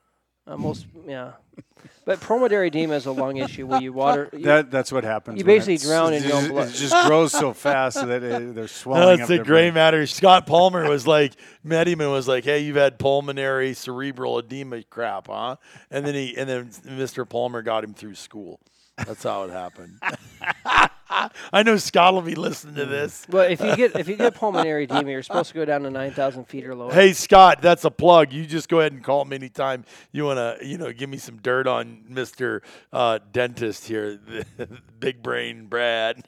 [0.45, 1.33] Uh, most, yeah.
[2.05, 4.29] But pulmonary edema is a lung issue where you water.
[4.33, 5.37] You, That that's what happens.
[5.39, 6.69] You basically drown in your own blood.
[6.69, 9.73] It just grows so fast that it, they're swelling That's up the their gray brain.
[9.73, 10.07] matter.
[10.07, 11.33] Scott Palmer was like,
[11.65, 15.57] met him and was like, "Hey, you've had pulmonary cerebral edema crap, huh?"
[15.91, 17.27] And then he, and then Mr.
[17.27, 18.61] Palmer got him through school.
[19.05, 19.99] That's how it happened.
[21.09, 23.25] I know Scott will be listening to this.
[23.29, 25.89] well, if you get if you get pulmonary edema, you're supposed to go down to
[25.89, 26.93] nine thousand feet or lower.
[26.93, 28.33] Hey Scott, that's a plug.
[28.33, 31.17] You just go ahead and call me anytime you want to, you know, give me
[31.17, 32.61] some dirt on Mr.
[32.91, 34.19] Uh, Dentist here,
[34.99, 36.27] Big Brain Brad.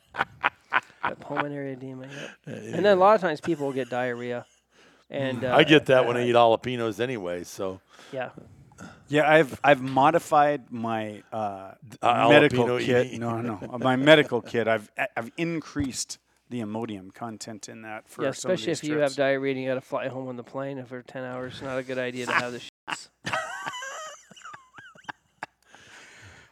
[1.22, 2.08] Pulmonary edema.
[2.46, 2.54] Yeah.
[2.54, 4.46] And then a lot of times people will get diarrhea.
[5.10, 7.44] And uh, I get that when I eat jalapenos anyway.
[7.44, 8.30] So Yeah.
[9.08, 11.72] Yeah, I've I've modified my uh,
[12.02, 13.06] Uh, medical jalapeno kit.
[13.08, 13.20] eating.
[13.22, 14.68] No, no, my medical kit.
[14.68, 16.20] I've I've increased
[16.50, 19.16] the Imodium content in that for yeah, some of especially these if you have trips.
[19.16, 21.54] diarrhea and you got to fly home on the plane for 10 hours.
[21.54, 22.60] It's not a good idea to have the
[22.90, 23.08] shits.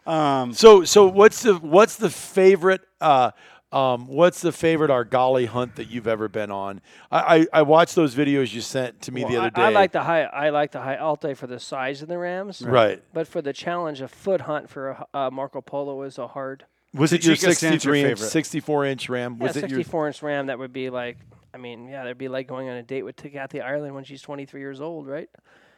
[0.05, 3.32] Um, So so what's the what's the favorite uh
[3.78, 6.82] um what's the favorite Argali hunt that you've ever been on?
[7.11, 9.61] I I, I watched those videos you sent to me the other day.
[9.61, 10.23] I, I like the high.
[10.23, 12.61] I like the high Altai for the size of the rams.
[12.61, 13.01] right.
[13.13, 16.65] But for the challenge, a foot hunt for a, uh, Marco Polo is a hard.
[16.93, 19.38] Was it your Tajikistan's your 63 inch, 64 inch ram?
[19.39, 20.47] Yeah, Was it your 64 inch ram.
[20.47, 21.17] That would be like.
[21.53, 24.21] I mean, yeah, that'd be like going on a date with Kathy Ireland when she's
[24.21, 25.30] 23 years old, right?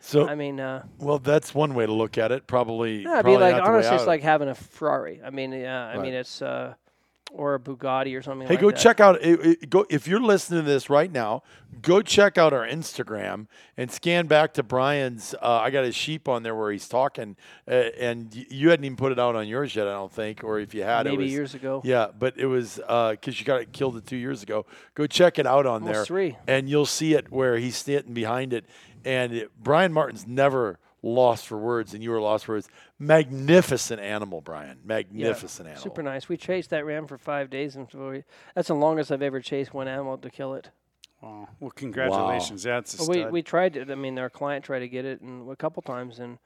[0.01, 0.27] so?
[0.27, 2.47] I mean, uh, well, that's one way to look at it.
[2.47, 3.03] Probably.
[3.03, 5.21] yeah, it'd probably be like not the way honestly, it's like having a Ferrari.
[5.23, 6.01] I mean, yeah, I Right.
[6.01, 6.73] mean, it's uh,
[7.31, 8.47] or a Bugatti or something.
[8.47, 8.79] Hey, like go that.
[8.79, 9.21] check out.
[9.21, 11.43] it- it- Go if you're listening to this right now.
[11.81, 13.45] Go check out our Instagram
[13.77, 15.35] and scan back to Brian's.
[15.41, 18.97] Uh, I got his sheep on there where he's talking, uh, and you hadn't even
[18.97, 21.23] put it out on yours yet, I don't think, or if you had, it Maybe
[21.25, 21.81] was, years ago.
[21.85, 24.65] Yeah, but it was because you got it killed it two years ago.
[24.95, 26.37] Go check it out on Almost there, three.
[26.47, 28.65] and you'll see it where he's sitting behind it.
[29.05, 32.67] And it, Brian Martin's never lost for words, and you were lost for words.
[32.97, 34.79] Magnificent animal, Brian.
[34.81, 35.83] Yeah, Magnificent animal.
[35.83, 36.29] Super nice.
[36.29, 38.23] We chased that ram for five days, and so we,
[38.55, 40.69] that's the longest I've ever chased one animal to kill it.
[41.21, 41.47] wow.
[41.59, 42.63] Well, congratulations.
[42.63, 43.89] That's a Well, we we tried it.
[43.89, 46.37] I mean, our client tried to get it, and a couple times, and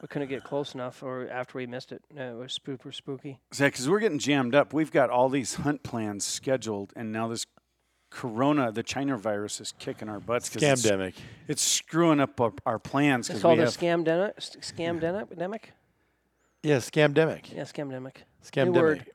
[0.00, 1.02] we couldn't get close enough.
[1.02, 3.40] Or after we missed it, uh, it was super spooky.
[3.58, 4.72] Yeah, because we're getting jammed up.
[4.72, 7.46] We've got all these hunt plans scheduled, and now this
[8.12, 10.48] corona, the China virus, is kicking our butts.
[10.48, 11.14] 'cause it's, Scamdemic.
[11.48, 13.28] it's screwing up our, our plans.
[13.28, 14.34] It's Because called a have, scam demic.
[14.60, 15.60] Scam demic.
[16.62, 17.52] Yeah, scamdemic.
[17.54, 18.16] Yeah, scamdemic.
[18.44, 18.74] Scamdemic.
[18.74, 19.06] word.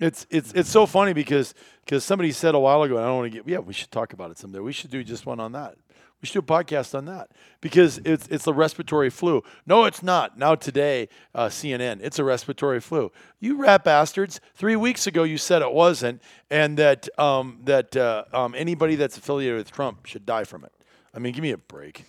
[0.00, 1.54] It's it's it's so funny because
[1.84, 3.92] because somebody said a while ago, and I don't want to get yeah, we should
[3.92, 4.58] talk about it someday.
[4.58, 5.76] We should do just one on that.
[6.24, 7.28] We should do a podcast on that
[7.60, 9.42] because it's it's the respiratory flu.
[9.66, 10.38] No, it's not.
[10.38, 13.12] Now today, uh, CNN, it's a respiratory flu.
[13.40, 14.40] You rat bastards!
[14.54, 19.18] Three weeks ago, you said it wasn't, and that um, that uh, um, anybody that's
[19.18, 20.72] affiliated with Trump should die from it.
[21.12, 22.06] I mean, give me a break.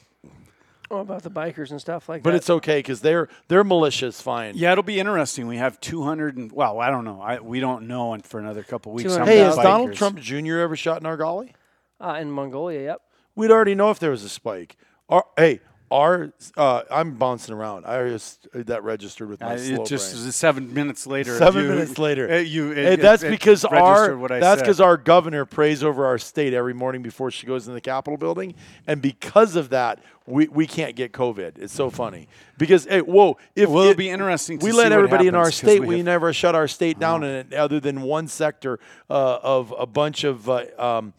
[0.90, 2.34] Oh, about the bikers and stuff like But that.
[2.36, 4.56] But it's okay because they're they're militia's fine.
[4.56, 5.46] yeah, it'll be interesting.
[5.46, 7.20] We have 200 and well, I don't know.
[7.20, 9.14] I we don't know and for another couple weeks.
[9.14, 10.60] Hey, many has Donald Trump Jr.
[10.60, 11.52] ever shot in Argali?
[12.00, 12.82] uh, in Mongolia.
[12.82, 13.02] Yep.
[13.36, 14.76] We'd already know if there was a spike.
[15.10, 15.60] Our, hey,
[15.92, 17.86] our uh, I'm bouncing around.
[17.86, 20.32] I just that registered with my Uh, slow it just brain.
[20.32, 21.38] seven minutes later.
[21.38, 22.28] Seven you- minutes later.
[22.32, 22.72] uh, you.
[22.72, 26.56] it- Hey, it- that's it because our that's because our governor prays over our state
[26.56, 28.56] every morning before she goes in the Capitol building,
[28.88, 31.60] and because of that, we, we can't get COVID.
[31.60, 32.28] It's so funny
[32.58, 35.52] because hey, whoa, if Well, it'll it- be interesting to we let everybody in our
[35.52, 35.82] state.
[35.82, 39.38] we We, have- never shut our state down in it, other than one sector uh,
[39.44, 41.14] of a bunch of uh, um,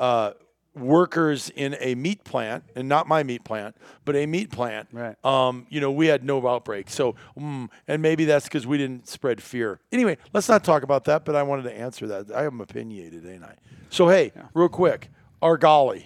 [0.00, 0.32] uh,
[0.80, 4.88] workers in a meat plant, and not my meat plant, but a meat plant.
[4.92, 5.16] Right.
[5.24, 6.90] Um, you know, we had no outbreak.
[6.90, 9.80] So, mm, and maybe that's because we didn't spread fear.
[9.92, 11.24] Anyway, let's not talk about that.
[11.24, 12.30] But I wanted to answer that.
[12.34, 13.54] I am opinionated, ain't I?
[13.90, 15.10] So, hey, real quick,
[15.42, 16.04] Argali.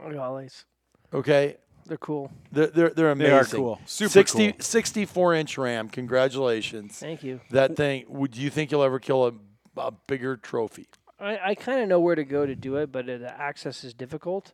[0.00, 0.64] Gollies.
[1.12, 2.30] Okay, They're cool.
[2.52, 3.80] they're they're, they're They are cool.
[3.86, 4.60] Super 60, cool.
[4.60, 5.88] 64 inch RAM.
[5.88, 6.98] Congratulations.
[6.98, 7.40] Thank you.
[7.50, 8.04] That thing.
[8.08, 9.32] Would you think you'll ever kill a,
[9.76, 10.86] a bigger trophy?
[11.20, 13.84] I, I kind of know where to go to do it, but uh, the access
[13.84, 14.52] is difficult,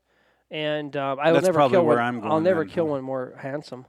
[0.50, 2.04] and um, I will That's never probably kill where one.
[2.06, 2.72] I'm I'll never then.
[2.72, 3.86] kill one more handsome.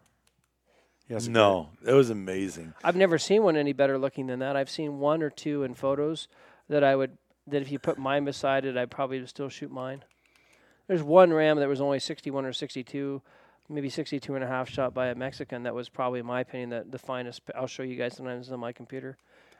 [1.07, 2.73] Yes, No, it was amazing.
[2.83, 4.55] I've never seen one any better looking than that.
[4.55, 6.27] I've seen one or two in photos
[6.67, 7.17] that I would
[7.47, 10.03] that if you put mine beside it, I'd probably still shoot mine.
[10.87, 13.21] There's one ram that was only 61 or 62,
[13.69, 15.61] maybe 62 and a half shot by a Mexican.
[15.63, 17.41] That was probably, in my opinion, the, the finest.
[17.55, 19.17] I'll show you guys sometimes on my computer.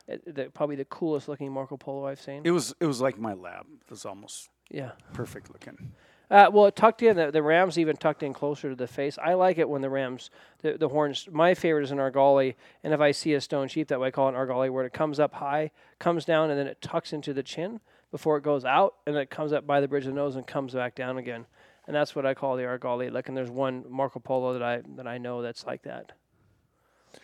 [0.08, 2.42] The, probably the coolest looking Marco Polo I've seen.
[2.44, 3.66] It was it was like my lab.
[3.84, 4.92] It was almost yeah.
[5.12, 5.92] perfect looking.
[6.28, 7.16] Uh, well, it tucked in.
[7.16, 9.16] The, the rams even tucked in closer to the face.
[9.22, 10.30] I like it when the rams,
[10.62, 11.28] the, the horns.
[11.30, 14.10] My favorite is an argali, and if I see a stone sheep, that way I
[14.10, 17.12] call it an argali, where it comes up high, comes down, and then it tucks
[17.12, 17.78] into the chin
[18.10, 20.46] before it goes out, and it comes up by the bridge of the nose and
[20.46, 21.46] comes back down again.
[21.86, 23.12] and that's what I call the Argali.
[23.12, 26.12] Like, and there's one Marco Polo that I that I know that's like that.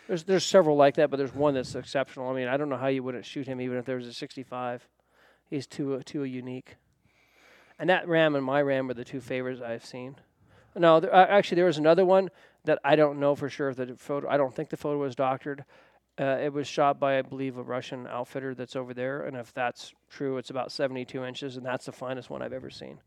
[0.09, 2.28] There's there's several like that, but there's one that's exceptional.
[2.28, 4.12] I mean, I don't know how you wouldn't shoot him even if there was a
[4.12, 4.88] 65.
[5.49, 6.76] He's too too unique.
[7.78, 10.16] And that ram and my ram were the two favorites I've seen.
[10.74, 12.30] No, there, uh, actually, there was another one
[12.64, 14.28] that I don't know for sure if the photo.
[14.28, 15.64] I don't think the photo was doctored.
[16.20, 19.53] Uh, it was shot by, I believe, a Russian outfitter that's over there, and if
[19.55, 23.01] that's true, it's about 72 inches, and that's the finest one I've ever seen.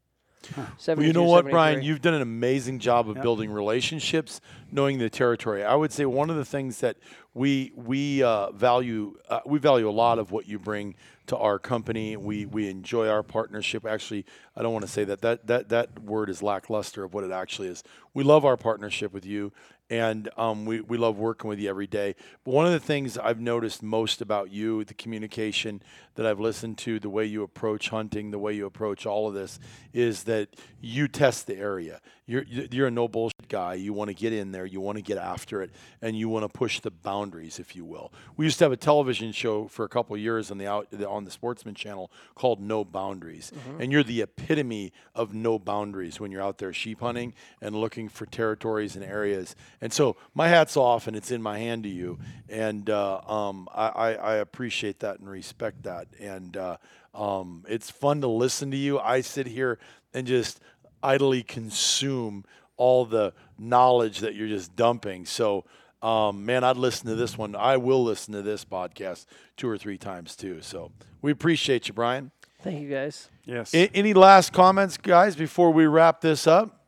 [0.98, 1.82] Well, you know what, Brian?
[1.84, 4.42] You've done an amazing job of building relationships,
[4.72, 5.64] knowing the territory.
[5.64, 6.98] I would say one of the things that
[7.34, 10.96] we we uh, value uh, we value a lot of what you bring
[11.28, 12.16] to our company.
[12.16, 13.86] We we enjoy our partnership.
[13.86, 14.26] Actually,
[14.56, 17.32] I don't want to say that that that that word is lackluster of what it
[17.32, 17.84] actually is.
[18.14, 19.52] We love our partnership with you,
[19.90, 22.16] and um, we we love working with you every day.
[22.44, 25.82] But one of the things I've noticed most about you, the communication
[26.16, 29.34] that I've listened to, the way you approach hunting, the way you approach all of
[29.34, 29.60] this,
[29.94, 30.50] is that
[30.82, 32.02] you test the area.
[32.26, 33.76] You're you're a no bullshit guy.
[33.76, 34.66] You want to get in there.
[34.66, 35.72] You want to get after it,
[36.02, 38.12] and you want to push the boundaries, if you will.
[38.38, 40.88] We used to have a television show for a couple of years on the out
[41.04, 46.32] on the Sportsman Channel called No Boundaries, and you're the epitome of no boundaries when
[46.32, 49.56] you're out there sheep hunting and looking for territories and areas.
[49.82, 52.18] And so my hat's off, and it's in my hand to you,
[52.50, 56.78] and uh, um, I, I, I appreciate that and respect that, and uh,
[57.14, 59.00] um, it's fun to listen to you.
[59.00, 59.80] I sit here
[60.14, 60.60] and just
[61.04, 62.46] idly consume
[62.78, 65.26] all the knowledge that you're just dumping.
[65.26, 65.66] So,
[66.02, 67.56] um, man, I'd listen to this one.
[67.56, 70.62] I will listen to this podcast two or three times too.
[70.62, 72.32] So we appreciate you, Brian.
[72.62, 73.30] Thank you guys.
[73.46, 73.74] Yes.
[73.74, 76.85] A- any last comments, guys, before we wrap this up?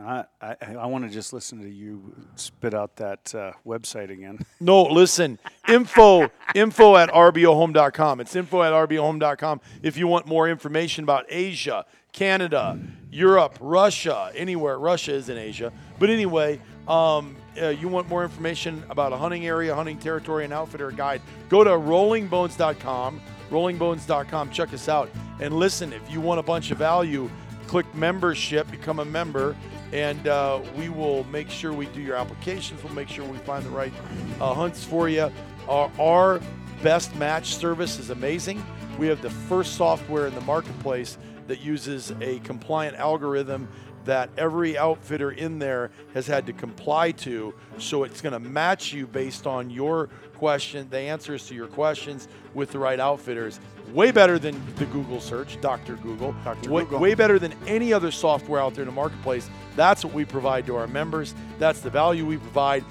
[0.00, 4.38] I, I, I want to just listen to you spit out that uh, website again.
[4.60, 5.38] No, listen.
[5.68, 8.20] Info info at rbohome.com.
[8.20, 12.78] It's info at rbohome.com if you want more information about Asia, Canada,
[13.10, 14.78] Europe, Russia, anywhere.
[14.78, 15.72] Russia is in Asia.
[15.98, 20.52] But anyway, um, uh, you want more information about a hunting area, hunting territory, and
[20.52, 23.20] outfitter guide, go to rollingbones.com.
[23.50, 24.50] Rollingbones.com.
[24.50, 25.10] Check us out.
[25.40, 27.30] And listen, if you want a bunch of value,
[27.66, 29.56] click membership, become a member,
[29.92, 32.82] and uh, we will make sure we do your applications.
[32.82, 33.92] We'll make sure we find the right
[34.40, 35.30] uh, hunts for you.
[35.68, 36.40] Our, our
[36.82, 38.64] best match service is amazing.
[38.98, 43.68] We have the first software in the marketplace that uses a compliant algorithm
[44.06, 47.54] that every outfitter in there has had to comply to.
[47.78, 52.28] So it's going to match you based on your question, the answers to your questions
[52.54, 53.60] with the right outfitters.
[53.92, 55.96] Way better than the Google search, Dr.
[55.96, 56.34] Google.
[56.44, 56.70] Dr.
[56.70, 56.98] Way, Google.
[56.98, 59.48] way better than any other software out there in the marketplace.
[59.76, 61.34] That's what we provide to our members.
[61.58, 62.84] That's the value we provide.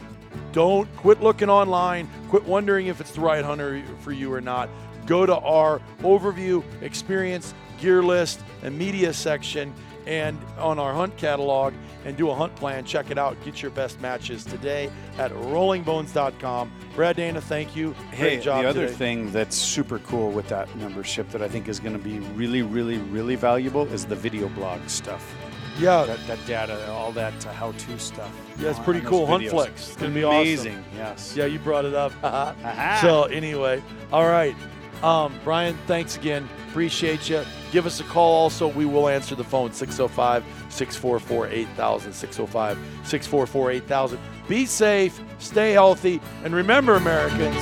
[0.51, 2.09] Don't quit looking online.
[2.30, 4.70] Quit wondering if it's the right hunter for you or not.
[5.05, 9.74] Go to our overview, experience, gear list, and media section
[10.05, 11.73] and on our hunt catalog
[12.05, 12.83] and do a hunt plan.
[12.85, 13.35] Check it out.
[13.43, 16.71] Get your best matches today at rollingbones.com.
[16.95, 17.93] Brad Dana, thank you.
[18.11, 18.93] Great Hey, job the other today.
[18.97, 22.61] thing that's super cool with that membership that I think is going to be really,
[22.61, 25.33] really, really valuable is the video blog stuff.
[25.77, 28.31] Yeah, That, that data, all that uh, how-to stuff.
[28.57, 29.27] Yeah, it's pretty cool.
[29.27, 29.51] videos.
[29.51, 29.67] Huntflex.
[29.71, 30.85] It's gonna be awesome.
[30.95, 31.33] Yes.
[31.35, 32.13] yeah, you brought it up.
[33.01, 33.83] So anyway,
[34.13, 34.55] all right,
[35.03, 36.47] um, Brian, thanks again.
[36.69, 37.43] Appreciate you.
[37.71, 38.33] Give us a call.
[38.33, 42.13] Also, we will answer the phone 605 644 8000.
[42.13, 44.19] 605 644 8000.
[44.47, 47.55] Be safe, stay healthy, and remember, Americans,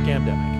[0.00, 0.57] scamdemic.